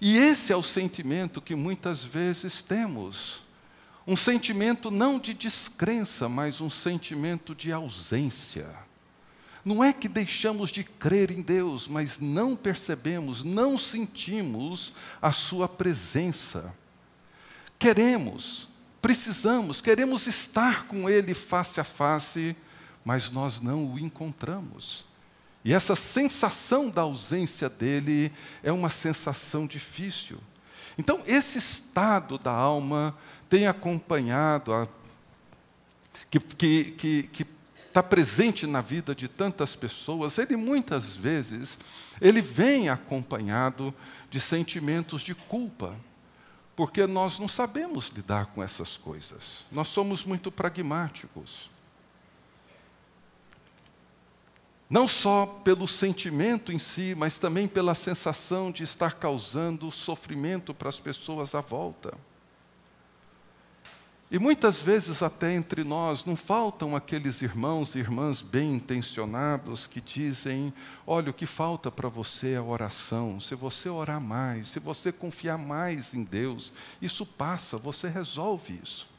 E 0.00 0.16
esse 0.16 0.52
é 0.52 0.56
o 0.56 0.62
sentimento 0.62 1.40
que 1.40 1.54
muitas 1.54 2.04
vezes 2.04 2.62
temos. 2.62 3.42
Um 4.06 4.16
sentimento 4.16 4.90
não 4.90 5.18
de 5.18 5.34
descrença, 5.34 6.28
mas 6.28 6.60
um 6.60 6.70
sentimento 6.70 7.54
de 7.54 7.72
ausência 7.72 8.86
não 9.66 9.82
é 9.82 9.92
que 9.92 10.08
deixamos 10.08 10.70
de 10.70 10.84
crer 10.84 11.32
em 11.32 11.42
Deus, 11.42 11.88
mas 11.88 12.20
não 12.20 12.54
percebemos, 12.54 13.42
não 13.42 13.76
sentimos 13.76 14.92
a 15.20 15.32
Sua 15.32 15.68
presença. 15.68 16.72
Queremos, 17.76 18.68
precisamos, 19.06 19.80
queremos 19.80 20.26
estar 20.26 20.88
com 20.88 21.08
Ele 21.08 21.32
face 21.32 21.78
a 21.78 21.84
face, 21.84 22.56
mas 23.04 23.30
nós 23.30 23.60
não 23.60 23.92
o 23.92 24.00
encontramos. 24.00 25.04
E 25.64 25.72
essa 25.72 25.94
sensação 25.94 26.90
da 26.90 27.02
ausência 27.02 27.68
dele 27.68 28.32
é 28.64 28.72
uma 28.72 28.90
sensação 28.90 29.64
difícil. 29.64 30.38
Então, 30.98 31.22
esse 31.24 31.56
estado 31.56 32.36
da 32.36 32.50
alma 32.50 33.16
tem 33.48 33.68
acompanhado 33.68 34.74
a, 34.74 34.88
que, 36.28 37.28
está 37.86 38.02
presente 38.02 38.66
na 38.66 38.80
vida 38.80 39.14
de 39.14 39.28
tantas 39.28 39.76
pessoas, 39.76 40.36
ele 40.36 40.56
muitas 40.56 41.14
vezes 41.14 41.78
ele 42.20 42.42
vem 42.42 42.88
acompanhado 42.88 43.94
de 44.28 44.40
sentimentos 44.40 45.22
de 45.22 45.32
culpa, 45.32 45.94
porque 46.76 47.06
nós 47.06 47.38
não 47.38 47.48
sabemos 47.48 48.08
lidar 48.08 48.46
com 48.46 48.62
essas 48.62 48.98
coisas. 48.98 49.64
Nós 49.72 49.88
somos 49.88 50.24
muito 50.24 50.52
pragmáticos. 50.52 51.70
Não 54.88 55.08
só 55.08 55.46
pelo 55.46 55.88
sentimento 55.88 56.70
em 56.70 56.78
si, 56.78 57.14
mas 57.16 57.38
também 57.38 57.66
pela 57.66 57.94
sensação 57.94 58.70
de 58.70 58.84
estar 58.84 59.14
causando 59.14 59.90
sofrimento 59.90 60.74
para 60.74 60.90
as 60.90 61.00
pessoas 61.00 61.54
à 61.54 61.62
volta. 61.62 62.14
E 64.28 64.40
muitas 64.40 64.80
vezes, 64.80 65.22
até 65.22 65.54
entre 65.54 65.84
nós, 65.84 66.24
não 66.24 66.34
faltam 66.34 66.96
aqueles 66.96 67.42
irmãos 67.42 67.94
e 67.94 68.00
irmãs 68.00 68.42
bem 68.42 68.74
intencionados 68.74 69.86
que 69.86 70.00
dizem: 70.00 70.72
olha, 71.06 71.30
o 71.30 71.34
que 71.34 71.46
falta 71.46 71.92
para 71.92 72.08
você 72.08 72.52
é 72.52 72.60
oração. 72.60 73.38
Se 73.38 73.54
você 73.54 73.88
orar 73.88 74.20
mais, 74.20 74.70
se 74.70 74.80
você 74.80 75.12
confiar 75.12 75.56
mais 75.56 76.12
em 76.12 76.24
Deus, 76.24 76.72
isso 77.00 77.24
passa, 77.24 77.76
você 77.76 78.08
resolve 78.08 78.80
isso 78.82 79.15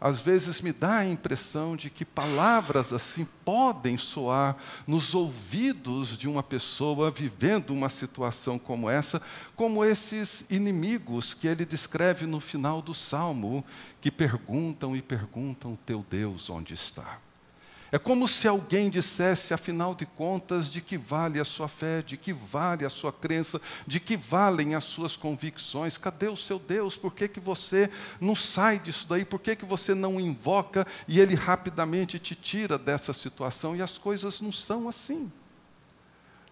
às 0.00 0.20
vezes 0.20 0.60
me 0.60 0.72
dá 0.72 0.98
a 0.98 1.06
impressão 1.06 1.76
de 1.76 1.90
que 1.90 2.04
palavras 2.04 2.92
assim 2.92 3.26
podem 3.44 3.96
soar 3.96 4.56
nos 4.86 5.14
ouvidos 5.14 6.16
de 6.16 6.28
uma 6.28 6.42
pessoa 6.42 7.10
vivendo 7.10 7.70
uma 7.70 7.88
situação 7.88 8.58
como 8.58 8.90
essa, 8.90 9.20
como 9.54 9.84
esses 9.84 10.44
inimigos 10.50 11.34
que 11.34 11.48
ele 11.48 11.64
descreve 11.64 12.26
no 12.26 12.40
final 12.40 12.82
do 12.82 12.94
salmo, 12.94 13.64
que 14.00 14.10
perguntam 14.10 14.96
e 14.96 15.02
perguntam: 15.02 15.78
Teu 15.84 16.04
Deus 16.08 16.50
onde 16.50 16.74
está? 16.74 17.25
É 17.96 17.98
como 17.98 18.28
se 18.28 18.46
alguém 18.46 18.90
dissesse, 18.90 19.54
afinal 19.54 19.94
de 19.94 20.04
contas, 20.04 20.70
de 20.70 20.82
que 20.82 20.98
vale 20.98 21.40
a 21.40 21.46
sua 21.46 21.66
fé, 21.66 22.02
de 22.02 22.18
que 22.18 22.30
vale 22.30 22.84
a 22.84 22.90
sua 22.90 23.10
crença, 23.10 23.58
de 23.86 23.98
que 23.98 24.18
valem 24.18 24.74
as 24.74 24.84
suas 24.84 25.16
convicções. 25.16 25.96
Cadê 25.96 26.28
o 26.28 26.36
seu 26.36 26.58
Deus? 26.58 26.94
Por 26.94 27.14
que, 27.14 27.26
que 27.26 27.40
você 27.40 27.88
não 28.20 28.36
sai 28.36 28.78
disso 28.78 29.06
daí? 29.08 29.24
Por 29.24 29.40
que, 29.40 29.56
que 29.56 29.64
você 29.64 29.94
não 29.94 30.20
invoca 30.20 30.86
e 31.08 31.18
ele 31.18 31.34
rapidamente 31.34 32.18
te 32.18 32.34
tira 32.34 32.76
dessa 32.76 33.14
situação? 33.14 33.74
E 33.74 33.80
as 33.80 33.96
coisas 33.96 34.42
não 34.42 34.52
são 34.52 34.90
assim. 34.90 35.32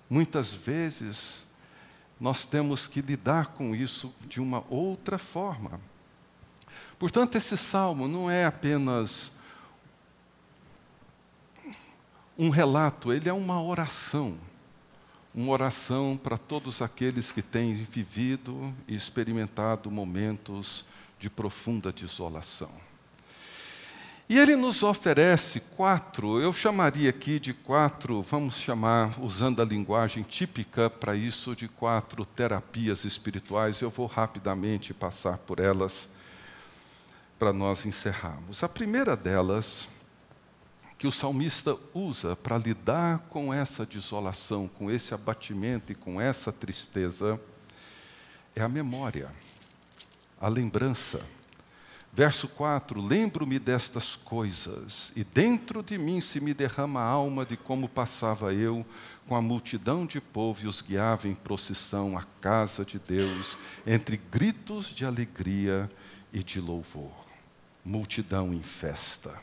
Muitas 0.09 0.51
vezes, 0.51 1.47
nós 2.19 2.47
temos 2.47 2.87
que 2.87 3.03
lidar 3.03 3.49
com 3.49 3.75
isso 3.75 4.15
de 4.27 4.41
uma 4.41 4.65
outra 4.71 5.19
forma. 5.19 5.79
Portanto, 6.99 7.37
esse 7.37 7.55
salmo 7.55 8.09
não 8.09 8.31
é 8.31 8.47
apenas 8.47 9.34
um 12.39 12.49
relato, 12.51 13.13
ele 13.13 13.29
é 13.29 13.33
uma 13.33 13.63
oração. 13.63 14.37
Uma 15.35 15.53
oração 15.53 16.19
para 16.21 16.39
todos 16.39 16.81
aqueles 16.81 17.33
que 17.33 17.43
têm 17.43 17.75
vivido 17.75 18.73
e 18.87 18.95
experimentado 18.95 19.91
momentos 19.91 20.85
de 21.19 21.29
profunda 21.29 21.93
desolação. 21.93 22.71
E 24.27 24.39
ele 24.39 24.57
nos 24.57 24.83
oferece 24.83 25.61
quatro, 25.61 26.41
eu 26.41 26.51
chamaria 26.51 27.11
aqui 27.11 27.39
de 27.39 27.53
quatro, 27.53 28.23
vamos 28.23 28.57
chamar, 28.57 29.21
usando 29.21 29.61
a 29.61 29.65
linguagem 29.65 30.23
típica 30.23 30.89
para 30.89 31.15
isso, 31.15 31.55
de 31.55 31.69
quatro 31.69 32.25
terapias 32.25 33.05
espirituais. 33.05 33.83
Eu 33.83 33.91
vou 33.91 34.07
rapidamente 34.07 34.95
passar 34.95 35.37
por 35.39 35.61
elas 35.61 36.09
para 37.39 37.53
nós 37.53 37.85
encerrarmos. 37.85 38.65
A 38.65 38.69
primeira 38.69 39.15
delas, 39.15 39.89
que 41.05 41.09
o 41.09 41.13
salmista 41.13 41.77
usa 41.93 42.35
para 42.35 42.57
lidar 42.57 43.19
com 43.29 43.53
essa 43.53 43.85
desolação, 43.85 44.67
com 44.67 44.91
esse 44.91 45.13
abatimento 45.13 45.93
e 45.93 45.95
com 45.95 46.19
essa 46.19 46.51
tristeza, 46.51 47.39
é 48.57 48.63
a 48.63 48.69
memória, 48.71 49.31
a 50.41 50.49
lembrança. 50.49 51.21
Verso 52.11 52.49
4: 52.49 53.03
Lembro-me 53.03 53.59
destas 53.59 54.17
coisas, 54.17 55.13
e 55.15 55.23
dentro 55.23 55.83
de 55.83 55.99
mim 55.99 56.23
se 56.23 56.41
me 56.41 56.55
derrama 56.55 57.01
a 57.01 57.07
alma 57.07 57.45
de 57.45 57.59
como 57.59 57.87
passava 57.87 58.55
eu 58.55 58.83
com 59.29 59.37
a 59.37 59.43
multidão 59.43 60.07
de 60.07 60.23
povo 60.23 60.65
e 60.65 60.67
os 60.67 60.81
guiava 60.81 61.29
em 61.29 61.35
procissão 61.35 62.17
à 62.17 62.25
casa 62.41 62.83
de 62.83 62.99
Deus, 62.99 63.59
entre 63.87 64.17
gritos 64.17 64.87
de 64.87 65.05
alegria 65.05 65.91
e 66.33 66.43
de 66.43 66.63
louvor. 66.63 67.13
Multidão 67.85 68.55
em 68.55 68.63
festa. 68.63 69.39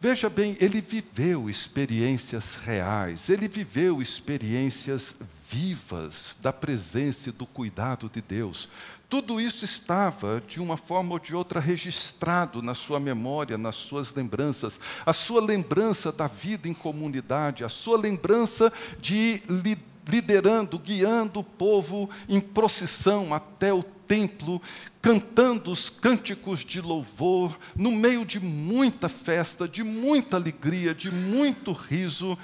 Veja 0.00 0.30
bem, 0.30 0.56
ele 0.60 0.80
viveu 0.80 1.50
experiências 1.50 2.54
reais, 2.54 3.28
ele 3.28 3.48
viveu 3.48 4.00
experiências 4.00 5.16
vivas 5.50 6.36
da 6.40 6.52
presença 6.52 7.30
e 7.30 7.32
do 7.32 7.44
cuidado 7.44 8.08
de 8.08 8.22
Deus. 8.22 8.68
Tudo 9.08 9.40
isso 9.40 9.64
estava, 9.64 10.40
de 10.46 10.60
uma 10.60 10.76
forma 10.76 11.14
ou 11.14 11.18
de 11.18 11.34
outra, 11.34 11.58
registrado 11.58 12.62
na 12.62 12.74
sua 12.74 13.00
memória, 13.00 13.58
nas 13.58 13.74
suas 13.74 14.14
lembranças. 14.14 14.78
A 15.04 15.12
sua 15.12 15.40
lembrança 15.40 16.12
da 16.12 16.28
vida 16.28 16.68
em 16.68 16.74
comunidade, 16.74 17.64
a 17.64 17.68
sua 17.68 17.98
lembrança 17.98 18.72
de 19.00 19.42
liderando, 20.06 20.78
guiando 20.78 21.40
o 21.40 21.44
povo 21.44 22.08
em 22.28 22.40
procissão 22.40 23.34
até 23.34 23.72
o 23.72 23.82
templo, 24.08 24.60
cantando 25.00 25.70
os 25.70 25.88
cânticos 25.88 26.64
de 26.64 26.80
louvor, 26.80 27.56
no 27.76 27.92
meio 27.92 28.24
de 28.24 28.40
muita 28.40 29.08
festa, 29.08 29.68
de 29.68 29.84
muita 29.84 30.36
alegria, 30.36 30.94
de 30.94 31.10
muito 31.10 31.72
riso, 31.72 32.36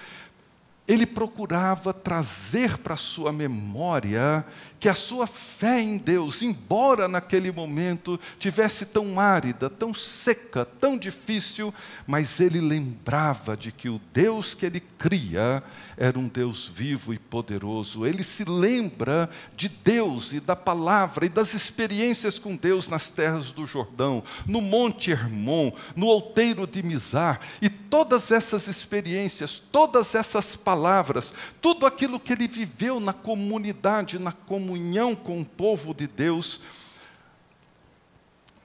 ele 0.87 1.07
procurava 1.07 1.95
trazer 1.95 2.77
para 2.79 2.97
sua 2.97 3.33
memória 3.33 4.45
que 4.85 4.89
a 4.91 4.95
sua 4.95 5.27
fé 5.27 5.81
em 5.81 5.97
Deus, 5.97 6.43
embora 6.43 7.09
naquele 7.09 7.51
momento 7.51 8.21
tivesse 8.39 8.85
tão 8.85 9.19
árida, 9.19 9.71
tão 9.71 9.95
seca, 9.95 10.67
tão 10.67 10.99
difícil, 10.99 11.73
mas 12.07 12.39
ele 12.39 12.61
lembrava 12.61 13.57
de 13.57 13.73
que 13.73 13.89
o 13.89 13.99
Deus 14.13 14.53
que 14.53 14.67
ele 14.67 14.81
cria 14.99 15.63
era 15.97 16.19
um 16.19 16.29
Deus 16.29 16.69
vivo 16.69 17.15
e 17.15 17.19
poderoso. 17.19 18.05
Ele 18.05 18.23
se 18.23 18.45
lembra 18.45 19.31
de 19.57 19.71
Deus 19.71 20.35
e 20.35 20.41
da 20.41 20.55
palavra 20.55 21.25
e 21.25 21.31
das 21.31 21.55
experiências 21.55 22.39
com 22.39 22.55
Deus 22.55 22.87
nas 22.87 23.09
terras 23.09 23.53
do 23.53 23.67
Jordão, 23.67 24.23
no 24.47 24.61
Monte 24.61 25.11
Hermon, 25.11 25.73
no 25.97 26.09
outeiro 26.09 26.67
de 26.67 26.83
Mizar, 26.83 27.41
e 27.63 27.71
todas 27.71 28.31
essas 28.31 28.69
experiências, 28.69 29.63
todas 29.73 30.15
essas 30.15 30.55
palavras, 30.55 31.33
tudo 31.63 31.87
aquilo 31.87 32.21
que 32.21 32.35
ele 32.35 32.47
viveu 32.47 33.01
na 33.01 33.15
comunidade, 33.15 34.19
na 34.19 34.33
comunidade, 34.33 34.74
comunhão 34.75 35.15
com 35.15 35.41
o 35.41 35.45
povo 35.45 35.95
de 35.95 36.09
Deus, 36.09 36.61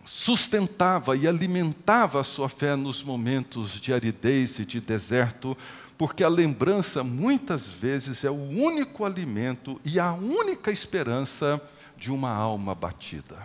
sustentava 0.03 1.15
e 1.15 1.27
alimentava 1.27 2.19
a 2.19 2.23
sua 2.23 2.49
fé 2.49 2.75
nos 2.75 3.03
momentos 3.03 3.79
de 3.79 3.93
aridez 3.93 4.57
e 4.57 4.65
de 4.65 4.81
deserto, 4.81 5.55
porque 5.99 6.23
a 6.23 6.29
lembrança 6.29 7.03
muitas 7.03 7.67
vezes 7.67 8.23
é 8.23 8.31
o 8.31 8.41
único 8.41 9.05
alimento 9.05 9.79
e 9.85 9.99
a 9.99 10.11
única 10.11 10.71
esperança 10.71 11.61
de 11.95 12.11
uma 12.11 12.33
alma 12.33 12.73
batida, 12.73 13.43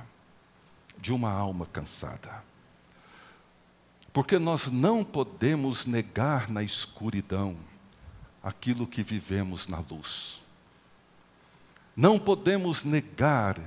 de 0.99 1.13
uma 1.13 1.31
alma 1.31 1.67
cansada. 1.67 2.43
Porque 4.11 4.39
nós 4.39 4.69
não 4.69 5.05
podemos 5.05 5.85
negar 5.85 6.51
na 6.51 6.63
escuridão 6.63 7.57
aquilo 8.43 8.87
que 8.87 9.03
vivemos 9.03 9.69
na 9.69 9.81
luz. 9.81 10.44
Não 11.97 12.19
podemos 12.19 12.85
negar, 12.85 13.59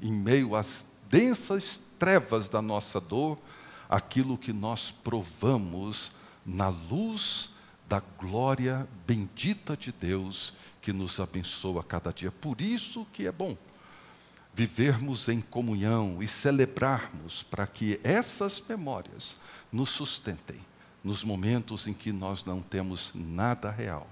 em 0.00 0.12
meio 0.12 0.54
às 0.54 0.86
densas 1.08 1.80
trevas 1.98 2.48
da 2.48 2.62
nossa 2.62 3.00
dor, 3.00 3.38
aquilo 3.88 4.38
que 4.38 4.52
nós 4.52 4.90
provamos 4.90 6.12
na 6.44 6.68
luz 6.68 7.50
da 7.88 8.02
glória 8.18 8.86
bendita 9.06 9.76
de 9.76 9.92
Deus 9.92 10.54
que 10.80 10.92
nos 10.92 11.18
abençoa 11.18 11.82
cada 11.82 12.12
dia. 12.12 12.30
Por 12.30 12.60
isso 12.60 13.06
que 13.12 13.26
é 13.26 13.32
bom 13.32 13.56
vivermos 14.54 15.28
em 15.28 15.40
comunhão 15.40 16.22
e 16.22 16.28
celebrarmos 16.28 17.42
para 17.42 17.66
que 17.66 18.00
essas 18.04 18.62
memórias 18.68 19.36
nos 19.72 19.90
sustentem 19.90 20.60
nos 21.02 21.22
momentos 21.22 21.86
em 21.86 21.92
que 21.92 22.10
nós 22.12 22.44
não 22.44 22.62
temos 22.62 23.10
nada 23.14 23.70
real 23.70 24.08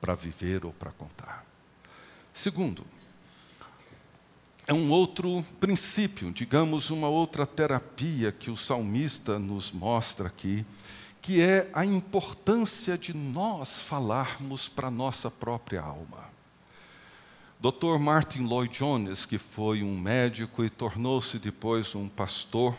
para 0.00 0.14
viver 0.14 0.64
ou 0.64 0.72
para 0.72 0.92
contar. 0.92 1.44
Segundo, 2.32 2.86
é 4.68 4.74
um 4.74 4.90
outro 4.90 5.42
princípio, 5.58 6.30
digamos, 6.30 6.90
uma 6.90 7.08
outra 7.08 7.46
terapia 7.46 8.30
que 8.30 8.50
o 8.50 8.56
salmista 8.56 9.38
nos 9.38 9.72
mostra 9.72 10.28
aqui, 10.28 10.62
que 11.22 11.40
é 11.40 11.70
a 11.72 11.86
importância 11.86 12.98
de 12.98 13.16
nós 13.16 13.80
falarmos 13.80 14.68
para 14.68 14.88
a 14.88 14.90
nossa 14.90 15.30
própria 15.30 15.80
alma. 15.80 16.28
Dr. 17.58 17.98
Martin 17.98 18.40
Lloyd 18.40 18.76
Jones, 18.76 19.24
que 19.24 19.38
foi 19.38 19.82
um 19.82 19.98
médico 19.98 20.62
e 20.62 20.68
tornou-se 20.68 21.38
depois 21.38 21.94
um 21.94 22.06
pastor, 22.06 22.76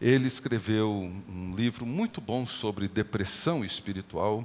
ele 0.00 0.26
escreveu 0.26 0.90
um 1.28 1.54
livro 1.54 1.84
muito 1.84 2.18
bom 2.18 2.46
sobre 2.46 2.88
depressão 2.88 3.62
espiritual 3.62 4.42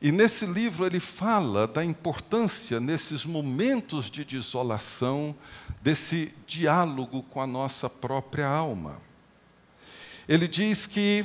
e 0.00 0.12
nesse 0.12 0.44
livro 0.44 0.84
ele 0.84 1.00
fala 1.00 1.66
da 1.66 1.84
importância, 1.84 2.78
nesses 2.78 3.24
momentos 3.24 4.10
de 4.10 4.24
desolação, 4.24 5.34
desse 5.80 6.34
diálogo 6.46 7.22
com 7.22 7.40
a 7.40 7.46
nossa 7.46 7.88
própria 7.88 8.46
alma. 8.46 8.98
Ele 10.28 10.46
diz 10.46 10.86
que 10.86 11.24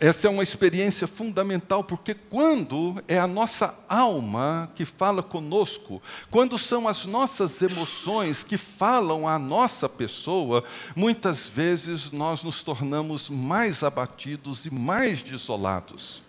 essa 0.00 0.26
é 0.26 0.30
uma 0.30 0.42
experiência 0.42 1.06
fundamental, 1.06 1.84
porque 1.84 2.14
quando 2.14 3.02
é 3.06 3.16
a 3.16 3.28
nossa 3.28 3.78
alma 3.88 4.70
que 4.74 4.84
fala 4.84 5.22
conosco, 5.22 6.02
quando 6.32 6.58
são 6.58 6.88
as 6.88 7.04
nossas 7.04 7.62
emoções 7.62 8.42
que 8.42 8.56
falam 8.56 9.28
à 9.28 9.38
nossa 9.38 9.88
pessoa, 9.88 10.64
muitas 10.96 11.46
vezes 11.46 12.10
nós 12.10 12.42
nos 12.42 12.62
tornamos 12.62 13.28
mais 13.28 13.84
abatidos 13.84 14.66
e 14.66 14.74
mais 14.74 15.22
desolados. 15.22 16.23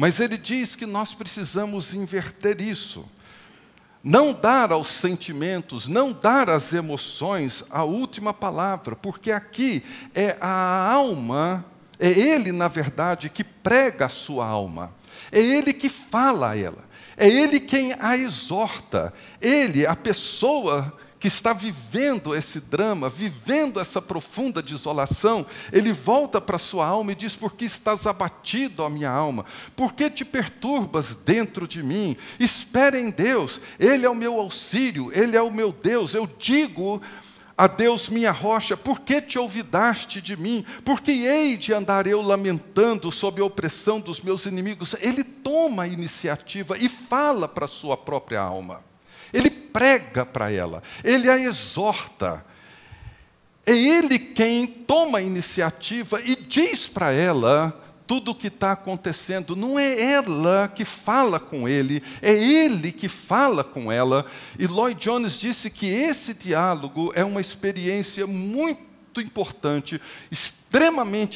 Mas 0.00 0.18
ele 0.18 0.38
diz 0.38 0.74
que 0.74 0.86
nós 0.86 1.12
precisamos 1.12 1.92
inverter 1.92 2.58
isso. 2.58 3.06
Não 4.02 4.32
dar 4.32 4.72
aos 4.72 4.86
sentimentos, 4.86 5.86
não 5.86 6.10
dar 6.10 6.48
às 6.48 6.72
emoções 6.72 7.62
a 7.68 7.84
última 7.84 8.32
palavra, 8.32 8.96
porque 8.96 9.30
aqui 9.30 9.82
é 10.14 10.38
a 10.40 10.90
alma, 10.90 11.66
é 11.98 12.08
ele, 12.08 12.50
na 12.50 12.66
verdade, 12.66 13.28
que 13.28 13.44
prega 13.44 14.06
a 14.06 14.08
sua 14.08 14.46
alma, 14.46 14.90
é 15.30 15.38
ele 15.38 15.74
que 15.74 15.90
fala 15.90 16.52
a 16.52 16.58
ela, 16.58 16.82
é 17.14 17.28
ele 17.28 17.60
quem 17.60 17.94
a 18.00 18.16
exorta, 18.16 19.12
ele, 19.38 19.86
a 19.86 19.94
pessoa 19.94 20.96
que 21.20 21.28
está 21.28 21.52
vivendo 21.52 22.34
esse 22.34 22.58
drama, 22.58 23.10
vivendo 23.10 23.78
essa 23.78 24.00
profunda 24.00 24.62
desolação, 24.62 25.44
ele 25.70 25.92
volta 25.92 26.40
para 26.40 26.58
sua 26.58 26.86
alma 26.86 27.12
e 27.12 27.14
diz: 27.14 27.36
Por 27.36 27.52
que 27.52 27.66
estás 27.66 28.06
abatido, 28.06 28.82
ó 28.82 28.88
minha 28.88 29.10
alma? 29.10 29.44
Por 29.76 29.92
que 29.92 30.08
te 30.08 30.24
perturbas 30.24 31.14
dentro 31.14 31.68
de 31.68 31.82
mim? 31.82 32.16
Espera 32.38 32.98
em 32.98 33.10
Deus, 33.10 33.60
Ele 33.78 34.06
é 34.06 34.10
o 34.10 34.14
meu 34.14 34.40
auxílio, 34.40 35.12
Ele 35.12 35.36
é 35.36 35.42
o 35.42 35.50
meu 35.52 35.70
Deus. 35.70 36.14
Eu 36.14 36.26
digo 36.38 37.02
a 37.56 37.66
Deus 37.66 38.08
minha 38.08 38.32
rocha, 38.32 38.74
por 38.74 39.00
que 39.00 39.20
te 39.20 39.38
olvidaste 39.38 40.22
de 40.22 40.34
mim? 40.34 40.64
Por 40.82 41.02
que 41.02 41.26
hei 41.26 41.58
de 41.58 41.74
andar 41.74 42.06
eu 42.06 42.22
lamentando 42.22 43.12
sob 43.12 43.42
a 43.42 43.44
opressão 43.44 44.00
dos 44.00 44.22
meus 44.22 44.46
inimigos? 44.46 44.96
Ele 44.98 45.22
toma 45.22 45.82
a 45.82 45.86
iniciativa 45.86 46.78
e 46.78 46.88
fala 46.88 47.46
para 47.46 47.66
a 47.66 47.68
sua 47.68 47.98
própria 47.98 48.40
alma. 48.40 48.82
Ele 49.32 49.50
prega 49.50 50.24
para 50.26 50.50
ela, 50.50 50.82
ele 51.04 51.30
a 51.30 51.38
exorta. 51.38 52.44
É 53.66 53.72
Ele 53.72 54.18
quem 54.18 54.66
toma 54.66 55.18
a 55.18 55.22
iniciativa 55.22 56.20
e 56.22 56.34
diz 56.34 56.88
para 56.88 57.12
ela 57.12 57.78
tudo 58.06 58.32
o 58.32 58.34
que 58.34 58.48
está 58.48 58.72
acontecendo. 58.72 59.54
Não 59.54 59.78
é 59.78 60.00
ela 60.02 60.66
que 60.74 60.84
fala 60.84 61.38
com 61.38 61.68
ele, 61.68 62.02
é 62.20 62.32
ele 62.32 62.90
que 62.90 63.08
fala 63.08 63.62
com 63.62 63.92
ela. 63.92 64.26
E 64.58 64.66
Lloyd 64.66 64.98
Jones 64.98 65.38
disse 65.38 65.70
que 65.70 65.86
esse 65.86 66.34
diálogo 66.34 67.12
é 67.14 67.24
uma 67.24 67.40
experiência 67.40 68.26
muito 68.26 69.20
importante, 69.20 70.00
extremamente 70.32 70.59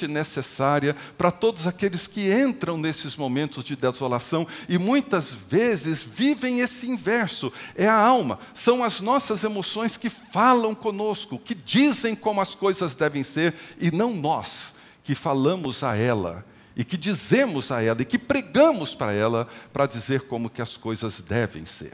necessária 0.09 0.95
para 1.19 1.31
todos 1.31 1.67
aqueles 1.67 2.07
que 2.07 2.33
entram 2.33 2.79
nesses 2.79 3.17
momentos 3.17 3.65
de 3.65 3.77
desolação 3.77 4.47
e 4.69 4.79
muitas 4.79 5.31
vezes 5.31 6.03
vivem 6.03 6.61
esse 6.61 6.89
inverso. 6.89 7.53
É 7.75 7.87
a 7.87 7.97
alma, 7.97 8.39
são 8.55 8.85
as 8.85 9.01
nossas 9.01 9.45
emoções 9.45 9.97
que 9.97 10.09
falam 10.09 10.75
conosco, 10.75 11.39
que 11.39 11.55
dizem 11.55 12.15
como 12.15 12.41
as 12.41 12.55
coisas 12.55 12.95
devem 12.95 13.25
ser 13.25 13.55
e 13.79 13.91
não 13.91 14.15
nós 14.15 14.73
que 15.03 15.15
falamos 15.15 15.83
a 15.83 15.97
ela 15.97 16.45
e 16.77 16.85
que 16.85 16.97
dizemos 16.97 17.71
a 17.71 17.83
ela 17.83 18.03
e 18.03 18.05
que 18.05 18.19
pregamos 18.19 18.95
para 18.95 19.13
ela 19.13 19.47
para 19.73 19.87
dizer 19.87 20.23
como 20.23 20.51
que 20.51 20.63
as 20.63 20.77
coisas 20.77 21.21
devem 21.21 21.67
ser. 21.67 21.93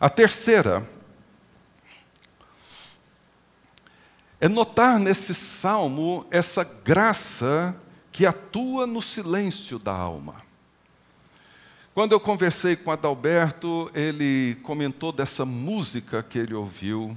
A 0.00 0.08
terceira 0.08 0.86
é 4.40 4.48
notar 4.48 4.98
nesse 4.98 5.34
salmo 5.34 6.26
essa 6.30 6.64
graça 6.64 7.74
que 8.12 8.26
atua 8.26 8.86
no 8.86 9.00
silêncio 9.00 9.78
da 9.78 9.92
alma. 9.92 10.42
Quando 11.94 12.12
eu 12.12 12.18
conversei 12.18 12.74
com 12.74 12.90
Adalberto, 12.90 13.90
ele 13.94 14.56
comentou 14.62 15.12
dessa 15.12 15.44
música 15.44 16.22
que 16.22 16.38
ele 16.38 16.52
ouviu. 16.52 17.16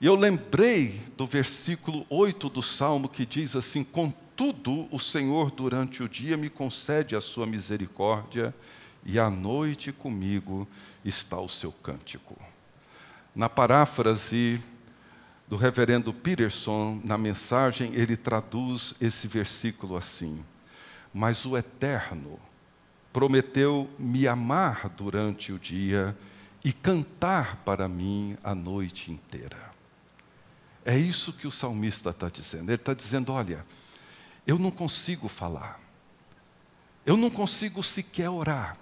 E 0.00 0.06
eu 0.06 0.16
lembrei 0.16 1.00
do 1.16 1.24
versículo 1.24 2.04
8 2.10 2.48
do 2.48 2.60
salmo 2.60 3.08
que 3.08 3.24
diz 3.24 3.54
assim: 3.54 3.84
Com 3.84 4.12
tudo 4.34 4.88
o 4.90 4.98
Senhor 4.98 5.52
durante 5.52 6.02
o 6.02 6.08
dia 6.08 6.36
me 6.36 6.50
concede 6.50 7.14
a 7.14 7.20
sua 7.20 7.46
misericórdia, 7.46 8.52
e 9.04 9.18
à 9.18 9.30
noite 9.30 9.92
comigo 9.92 10.66
está 11.04 11.38
o 11.38 11.48
seu 11.48 11.70
cântico. 11.70 12.36
Na 13.34 13.48
paráfrase 13.48 14.60
do 15.52 15.56
reverendo 15.56 16.14
Peterson, 16.14 16.98
na 17.04 17.18
mensagem, 17.18 17.92
ele 17.92 18.16
traduz 18.16 18.94
esse 18.98 19.28
versículo 19.28 19.98
assim: 19.98 20.42
Mas 21.12 21.44
o 21.44 21.58
Eterno 21.58 22.40
prometeu 23.12 23.86
me 23.98 24.26
amar 24.26 24.88
durante 24.88 25.52
o 25.52 25.58
dia 25.58 26.16
e 26.64 26.72
cantar 26.72 27.56
para 27.56 27.86
mim 27.86 28.34
a 28.42 28.54
noite 28.54 29.12
inteira. 29.12 29.58
É 30.86 30.96
isso 30.96 31.34
que 31.34 31.46
o 31.46 31.50
salmista 31.50 32.08
está 32.08 32.30
dizendo. 32.30 32.70
Ele 32.70 32.76
está 32.76 32.94
dizendo: 32.94 33.30
olha, 33.30 33.62
eu 34.46 34.58
não 34.58 34.70
consigo 34.70 35.28
falar. 35.28 35.78
Eu 37.04 37.14
não 37.14 37.28
consigo 37.28 37.82
sequer 37.82 38.30
orar. 38.30 38.78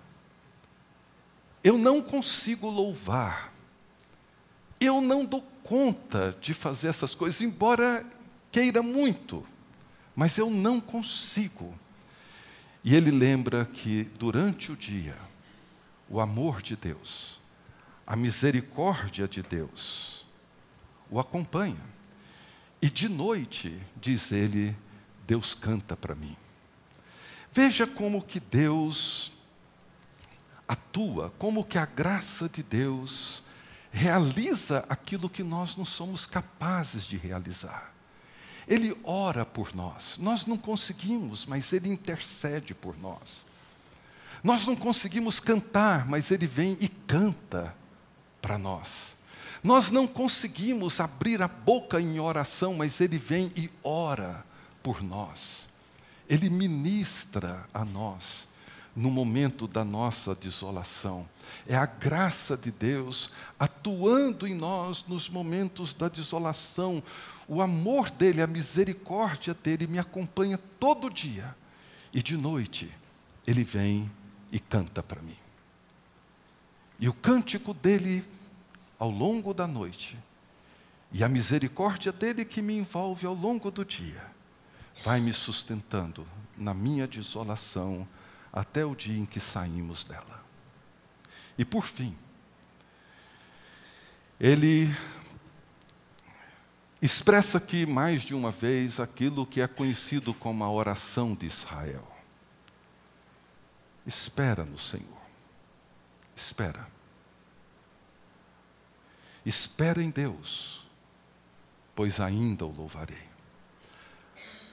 Eu 1.65 1.77
não 1.77 2.01
consigo 2.01 2.71
louvar. 2.71 3.53
Eu 4.81 5.01
não 5.01 5.25
dou 5.25 5.50
conta 5.63 6.37
de 6.41 6.55
fazer 6.55 6.89
essas 6.89 7.15
coisas, 7.15 7.41
embora 7.41 8.05
queira 8.51 8.83
muito, 8.83 9.47
mas 10.15 10.37
eu 10.39 10.51
não 10.51 10.81
consigo. 10.81 11.75
E 12.83 12.95
ele 12.95 13.11
lembra 13.11 13.65
que 13.65 14.05
durante 14.19 14.73
o 14.73 14.77
dia, 14.77 15.17
o 16.09 16.21
amor 16.21 16.63
de 16.63 16.77
Deus, 16.77 17.41
a 18.07 18.17
misericórdia 18.17 19.29
de 19.29 19.43
Deus, 19.43 20.27
o 21.11 21.21
acompanha. 21.21 21.91
E 22.83 22.89
de 22.89 23.09
noite, 23.09 23.81
diz 24.01 24.33
ele, 24.33 24.75
Deus 25.27 25.55
canta 25.55 25.97
para 25.97 26.15
mim. 26.15 26.37
Veja 27.53 27.87
como 27.87 28.23
que 28.23 28.41
Deus 28.41 29.33
atua, 30.67 31.33
como 31.39 31.65
que 31.65 31.77
a 31.77 31.85
graça 31.85 32.49
de 32.49 32.63
Deus 32.63 33.43
realiza 33.93 34.85
aquilo 34.89 35.29
que 35.29 35.43
nós 35.43 35.77
não 35.77 35.85
somos 35.85 36.27
capazes 36.27 37.05
de 37.05 37.17
realizar. 37.17 37.93
Ele 38.67 38.97
ora 39.03 39.45
por 39.45 39.75
nós. 39.75 40.17
Nós 40.19 40.47
não 40.47 40.57
conseguimos, 40.57 41.45
mas 41.45 41.73
ele 41.73 41.89
intercede 41.89 42.75
por 42.75 42.97
nós. 42.99 43.45
Nós 44.45 44.67
não 44.67 44.77
conseguimos 44.77 45.41
cantar, 45.41 46.07
mas 46.07 46.31
ele 46.31 46.47
vem 46.47 46.77
e 46.81 46.89
canta 46.89 47.75
para 48.41 48.57
nós. 48.57 49.17
Nós 49.63 49.91
não 49.91 50.07
conseguimos 50.07 51.01
abrir 51.01 51.43
a 51.43 51.49
boca 51.49 52.01
em 52.01 52.19
oração, 52.19 52.75
mas 52.75 53.01
ele 53.01 53.19
vem 53.19 53.53
e 53.57 53.71
ora 53.83 54.45
por 54.83 55.03
nós. 55.03 55.69
Ele 56.29 56.49
ministra 56.49 57.69
a 57.75 57.85
nós 57.85 58.50
no 59.01 59.11
momento 59.11 59.67
da 59.67 59.83
nossa 59.83 60.35
desolação. 60.35 61.27
É 61.67 61.75
a 61.75 61.87
graça 61.87 62.55
de 62.55 62.71
Deus 62.71 63.31
atuando 63.59 64.47
em 64.47 64.55
nós 64.55 65.07
nos 65.09 65.27
momentos 65.27 65.95
da 65.95 66.07
desolação. 66.07 67.03
O 67.49 67.63
amor 67.63 68.11
dele, 68.11 68.43
a 68.43 68.47
misericórdia 68.47 69.55
dele 69.55 69.87
me 69.87 69.99
acompanha 69.99 70.59
todo 70.79 71.09
dia. 71.09 71.57
E 72.13 72.23
de 72.23 72.37
noite, 72.37 72.93
ele 73.47 73.65
vem 73.65 74.11
e 74.53 74.59
canta 74.59 75.03
para 75.03 75.23
mim. 75.23 75.37
E 77.01 77.09
o 77.09 77.15
cântico 77.15 77.73
dele 77.73 78.23
ao 78.99 79.11
longo 79.11 79.55
da 79.55 79.67
noite, 79.67 80.19
e 81.11 81.25
a 81.25 81.29
misericórdia 81.29 82.13
dele 82.13 82.45
que 82.45 82.61
me 82.61 82.77
envolve 82.77 83.27
ao 83.27 83.33
longo 83.33 83.71
do 83.71 83.83
dia, 83.83 84.23
vai 85.03 85.23
me 85.23 85.33
sustentando 85.33 86.27
na 86.55 86.75
minha 86.75 87.09
desolação 87.09 88.07
até 88.53 88.85
o 88.85 88.95
dia 88.95 89.19
em 89.19 89.27
que 89.27 89.41
saímos 89.41 90.05
dela. 90.05 90.45
E 91.57 91.65
por 91.65 91.85
fim, 91.85 92.17
ele 94.41 94.89
expressa 97.03 97.59
aqui 97.59 97.85
mais 97.87 98.23
de 98.23 98.35
uma 98.35 98.51
vez 98.51 98.99
aquilo 98.99 99.47
que 99.47 99.61
é 99.61 99.69
conhecido 99.69 100.33
como 100.33 100.65
a 100.65 100.71
oração 100.71 101.35
de 101.35 101.47
Israel. 101.47 102.07
Espera 104.07 104.65
no 104.65 104.79
Senhor. 104.79 105.21
Espera. 106.35 106.89
Espera 109.45 110.03
em 110.03 110.11
Deus, 110.11 110.87
pois 111.95 112.21
ainda 112.21 112.65
o 112.65 112.75
louvarei. 112.75 113.29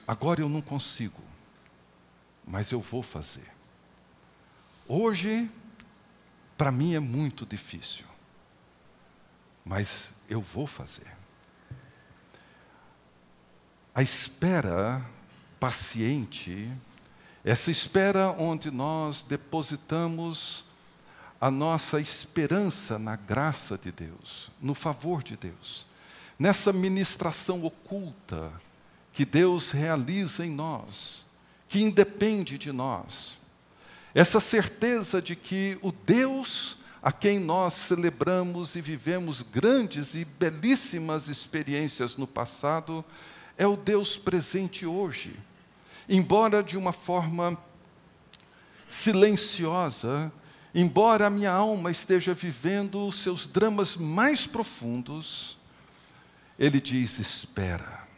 Agora 0.06 0.40
eu 0.40 0.48
não 0.48 0.62
consigo, 0.62 1.22
mas 2.46 2.72
eu 2.72 2.80
vou 2.80 3.02
fazer. 3.02 3.57
Hoje, 4.90 5.50
para 6.56 6.72
mim 6.72 6.94
é 6.94 6.98
muito 6.98 7.44
difícil, 7.44 8.06
mas 9.62 10.14
eu 10.26 10.40
vou 10.40 10.66
fazer. 10.66 11.14
A 13.94 14.02
espera 14.02 15.04
paciente, 15.60 16.72
essa 17.44 17.70
espera 17.70 18.30
onde 18.30 18.70
nós 18.70 19.20
depositamos 19.20 20.64
a 21.38 21.50
nossa 21.50 22.00
esperança 22.00 22.98
na 22.98 23.14
graça 23.14 23.76
de 23.76 23.92
Deus, 23.92 24.50
no 24.58 24.74
favor 24.74 25.22
de 25.22 25.36
Deus, 25.36 25.86
nessa 26.38 26.72
ministração 26.72 27.62
oculta 27.62 28.50
que 29.12 29.26
Deus 29.26 29.70
realiza 29.70 30.46
em 30.46 30.50
nós, 30.50 31.26
que 31.68 31.82
independe 31.82 32.56
de 32.56 32.72
nós. 32.72 33.36
Essa 34.14 34.40
certeza 34.40 35.20
de 35.20 35.36
que 35.36 35.78
o 35.82 35.92
Deus 35.92 36.76
a 37.00 37.12
quem 37.12 37.38
nós 37.38 37.74
celebramos 37.74 38.74
e 38.74 38.80
vivemos 38.80 39.40
grandes 39.40 40.14
e 40.14 40.24
belíssimas 40.24 41.28
experiências 41.28 42.16
no 42.16 42.26
passado, 42.26 43.04
é 43.56 43.66
o 43.66 43.76
Deus 43.76 44.16
presente 44.16 44.84
hoje. 44.84 45.38
Embora 46.08 46.60
de 46.60 46.76
uma 46.76 46.92
forma 46.92 47.56
silenciosa, 48.90 50.32
embora 50.74 51.28
a 51.28 51.30
minha 51.30 51.52
alma 51.52 51.90
esteja 51.90 52.34
vivendo 52.34 53.06
os 53.06 53.22
seus 53.22 53.46
dramas 53.46 53.96
mais 53.96 54.46
profundos, 54.46 55.56
Ele 56.58 56.80
diz: 56.80 57.20
espera 57.20 58.08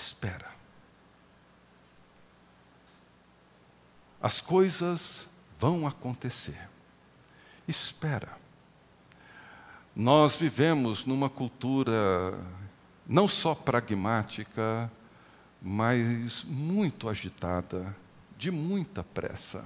espera. 0.00 0.49
As 4.20 4.40
coisas 4.40 5.26
vão 5.58 5.86
acontecer. 5.86 6.68
Espera. 7.66 8.36
Nós 9.94 10.36
vivemos 10.36 11.06
numa 11.06 11.28
cultura 11.28 12.38
não 13.06 13.26
só 13.26 13.54
pragmática, 13.54 14.90
mas 15.60 16.44
muito 16.44 17.08
agitada, 17.08 17.94
de 18.36 18.50
muita 18.50 19.02
pressa. 19.02 19.64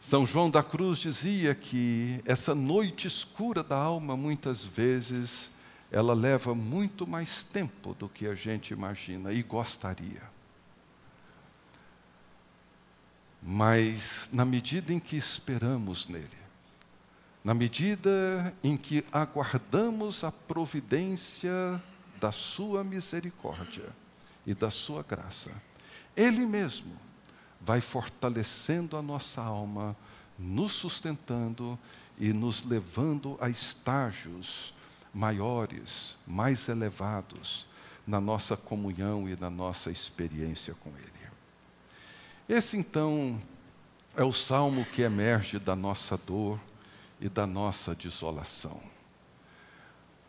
São 0.00 0.26
João 0.26 0.50
da 0.50 0.62
Cruz 0.62 0.98
dizia 0.98 1.54
que 1.54 2.20
essa 2.26 2.54
noite 2.54 3.08
escura 3.08 3.62
da 3.62 3.76
alma, 3.76 4.16
muitas 4.16 4.62
vezes, 4.64 5.50
ela 5.90 6.12
leva 6.12 6.54
muito 6.54 7.06
mais 7.06 7.42
tempo 7.42 7.94
do 7.94 8.08
que 8.08 8.26
a 8.26 8.34
gente 8.34 8.72
imagina 8.72 9.32
e 9.32 9.42
gostaria. 9.42 10.33
Mas, 13.46 14.30
na 14.32 14.42
medida 14.42 14.90
em 14.90 14.98
que 14.98 15.16
esperamos 15.16 16.08
nele, 16.08 16.44
na 17.44 17.52
medida 17.52 18.54
em 18.62 18.74
que 18.74 19.04
aguardamos 19.12 20.24
a 20.24 20.32
providência 20.32 21.52
da 22.18 22.32
Sua 22.32 22.82
misericórdia 22.82 23.90
e 24.46 24.54
da 24.54 24.70
Sua 24.70 25.02
graça, 25.02 25.50
Ele 26.16 26.46
mesmo 26.46 26.96
vai 27.60 27.82
fortalecendo 27.82 28.96
a 28.96 29.02
nossa 29.02 29.42
alma, 29.42 29.94
nos 30.38 30.72
sustentando 30.72 31.78
e 32.18 32.32
nos 32.32 32.64
levando 32.64 33.36
a 33.38 33.50
estágios 33.50 34.72
maiores, 35.12 36.16
mais 36.26 36.66
elevados 36.70 37.66
na 38.06 38.22
nossa 38.22 38.56
comunhão 38.56 39.28
e 39.28 39.36
na 39.36 39.50
nossa 39.50 39.90
experiência 39.90 40.74
com 40.74 40.88
Ele. 40.96 41.23
Esse 42.48 42.76
então 42.76 43.40
é 44.16 44.22
o 44.22 44.32
salmo 44.32 44.84
que 44.84 45.02
emerge 45.02 45.58
da 45.58 45.74
nossa 45.74 46.16
dor 46.16 46.60
e 47.20 47.28
da 47.28 47.46
nossa 47.46 47.94
desolação 47.94 48.80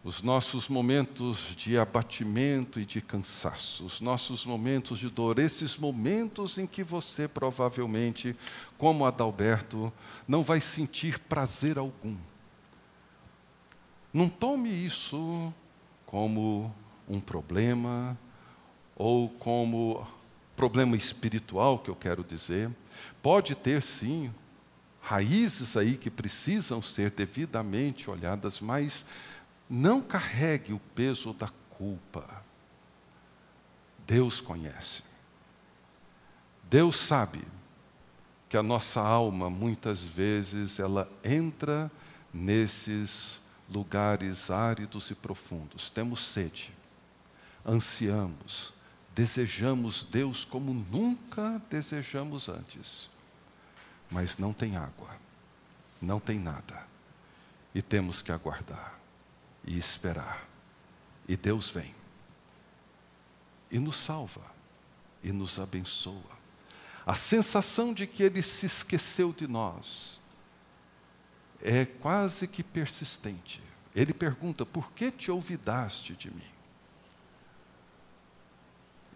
os 0.06 0.22
nossos 0.22 0.70
momentos 0.70 1.56
de 1.58 1.80
abatimento 1.80 2.80
e 2.80 2.86
de 2.86 3.02
cansaço, 3.02 3.84
os 3.84 4.00
nossos 4.00 4.46
momentos 4.46 5.00
de 5.00 5.10
dor, 5.10 5.40
esses 5.40 5.76
momentos 5.78 6.60
em 6.60 6.68
que 6.68 6.84
você 6.84 7.28
provavelmente, 7.28 8.36
como 8.78 9.04
Adalberto, 9.04 9.92
não 10.28 10.44
vai 10.44 10.62
sentir 10.62 11.18
prazer 11.18 11.80
algum. 11.80 12.16
Não 14.14 14.30
tome 14.30 14.70
isso 14.70 15.52
como 16.06 16.72
um 17.10 17.20
problema 17.20 18.16
ou 18.96 19.28
como 19.28 20.06
problema 20.56 20.96
espiritual, 20.96 21.80
que 21.80 21.90
eu 21.90 21.96
quero 21.96 22.24
dizer. 22.24 22.70
Pode 23.22 23.56
ter 23.56 23.82
sim 23.82 24.34
raízes 25.02 25.78
aí 25.78 25.98
que 25.98 26.10
precisam 26.10 26.82
ser 26.82 27.12
devidamente 27.12 28.10
olhadas, 28.10 28.60
mas 28.60 29.06
não 29.70 30.02
carregue 30.02 30.74
o 30.74 30.80
peso 30.80 31.34
da 31.34 31.50
culpa. 31.70 32.44
Deus 34.08 34.40
conhece. 34.42 35.04
Deus 36.70 36.96
sabe 36.96 37.42
que 38.48 38.58
a 38.58 38.64
nossa 38.64 39.02
alma 39.02 39.50
muitas 39.50 40.04
vezes 40.04 40.80
ela 40.80 41.10
entra 41.24 41.92
nesses 42.34 43.40
lugares 43.70 44.50
áridos 44.50 45.10
e 45.10 45.16
profundos. 45.16 45.90
Temos 45.90 46.20
sede, 46.32 46.74
ansiamos, 47.66 48.75
desejamos 49.16 50.04
Deus 50.04 50.44
como 50.44 50.74
nunca 50.74 51.62
desejamos 51.70 52.50
antes. 52.50 53.10
Mas 54.12 54.38
não 54.38 54.54
tem 54.54 54.76
água, 54.76 55.10
não 56.02 56.20
tem 56.20 56.38
nada. 56.38 56.86
E 57.74 57.82
temos 57.82 58.22
que 58.22 58.32
aguardar 58.32 59.00
e 59.66 59.78
esperar. 59.78 60.46
E 61.28 61.36
Deus 61.36 61.70
vem 61.70 61.96
e 63.72 63.80
nos 63.80 63.98
salva 63.98 64.42
e 65.24 65.32
nos 65.32 65.60
abençoa. 65.60 66.36
A 67.06 67.16
sensação 67.16 67.94
de 67.94 68.06
que 68.06 68.24
Ele 68.24 68.42
se 68.42 68.66
esqueceu 68.66 69.34
de 69.34 69.48
nós 69.48 70.20
é 71.62 71.86
quase 71.86 72.48
que 72.48 72.64
persistente. 72.64 73.62
Ele 73.96 74.14
pergunta: 74.14 74.66
Por 74.66 74.92
que 74.92 75.12
te 75.12 75.32
olvidaste 75.32 76.14
de 76.14 76.32
mim? 76.32 76.55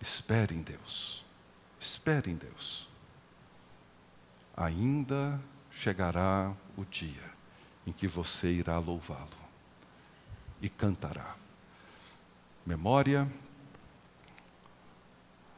Espere 0.02 0.56
em 0.56 0.62
Deus, 0.62 1.26
espere 1.80 2.32
em 2.32 2.36
Deus. 2.36 2.88
Ainda 4.56 5.40
chegará 5.72 6.54
o 6.78 6.86
dia 6.86 7.30
em 7.86 7.92
que 7.92 8.08
você 8.08 8.52
irá 8.52 8.78
louvá-lo 8.78 9.28
e 10.62 10.70
cantará. 10.70 11.36
Memória, 12.66 13.30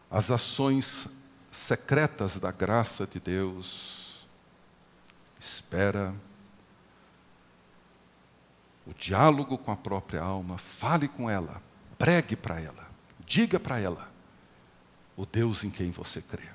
as 0.10 0.32
ações 0.32 1.08
secretas 1.52 2.40
da 2.40 2.52
graça 2.52 3.06
de 3.06 3.20
Deus, 3.20 4.26
espera, 5.40 6.16
o 8.88 8.94
diálogo 8.94 9.58
com 9.58 9.72
a 9.72 9.76
própria 9.76 10.22
alma, 10.22 10.58
fale 10.58 11.08
com 11.08 11.30
ela, 11.30 11.62
pregue 11.98 12.36
para 12.36 12.60
ela, 12.60 12.88
diga 13.26 13.60
para 13.60 13.80
ela 13.80 14.11
o 15.22 15.26
Deus 15.28 15.64
em 15.64 15.70
quem 15.70 15.92
você 15.92 16.20
crê. 16.20 16.50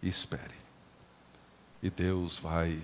E 0.00 0.08
espere. 0.08 0.54
E 1.82 1.90
Deus 1.90 2.38
vai 2.38 2.80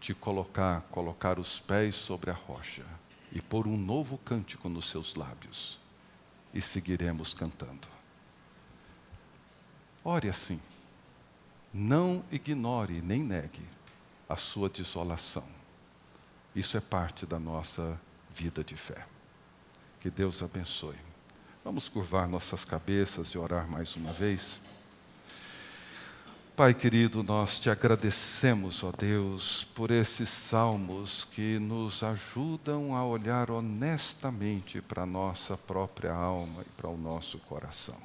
te 0.00 0.14
colocar, 0.14 0.80
colocar 0.90 1.38
os 1.38 1.60
pés 1.60 1.94
sobre 1.94 2.30
a 2.30 2.32
rocha 2.32 2.86
e 3.30 3.38
pôr 3.38 3.66
um 3.66 3.76
novo 3.76 4.16
cântico 4.16 4.70
nos 4.70 4.88
seus 4.88 5.14
lábios, 5.14 5.78
e 6.54 6.62
seguiremos 6.62 7.34
cantando. 7.34 7.86
Ore 10.02 10.30
assim. 10.30 10.58
Não 11.70 12.24
ignore 12.32 13.02
nem 13.02 13.22
negue 13.22 13.68
a 14.26 14.38
sua 14.38 14.70
desolação. 14.70 15.46
Isso 16.54 16.78
é 16.78 16.80
parte 16.80 17.26
da 17.26 17.38
nossa 17.38 18.00
vida 18.34 18.64
de 18.64 18.74
fé. 18.74 19.06
Que 20.00 20.08
Deus 20.08 20.42
abençoe. 20.42 21.05
Vamos 21.66 21.88
curvar 21.88 22.28
nossas 22.28 22.64
cabeças 22.64 23.30
e 23.30 23.38
orar 23.38 23.66
mais 23.66 23.96
uma 23.96 24.12
vez. 24.12 24.60
Pai 26.54 26.72
querido, 26.72 27.24
nós 27.24 27.58
te 27.58 27.68
agradecemos, 27.68 28.84
ó 28.84 28.92
Deus, 28.92 29.64
por 29.74 29.90
esses 29.90 30.28
salmos 30.28 31.24
que 31.32 31.58
nos 31.58 32.04
ajudam 32.04 32.94
a 32.94 33.04
olhar 33.04 33.50
honestamente 33.50 34.80
para 34.80 35.02
a 35.02 35.06
nossa 35.06 35.56
própria 35.56 36.12
alma 36.12 36.62
e 36.62 36.70
para 36.76 36.88
o 36.88 36.96
nosso 36.96 37.36
coração. 37.40 37.98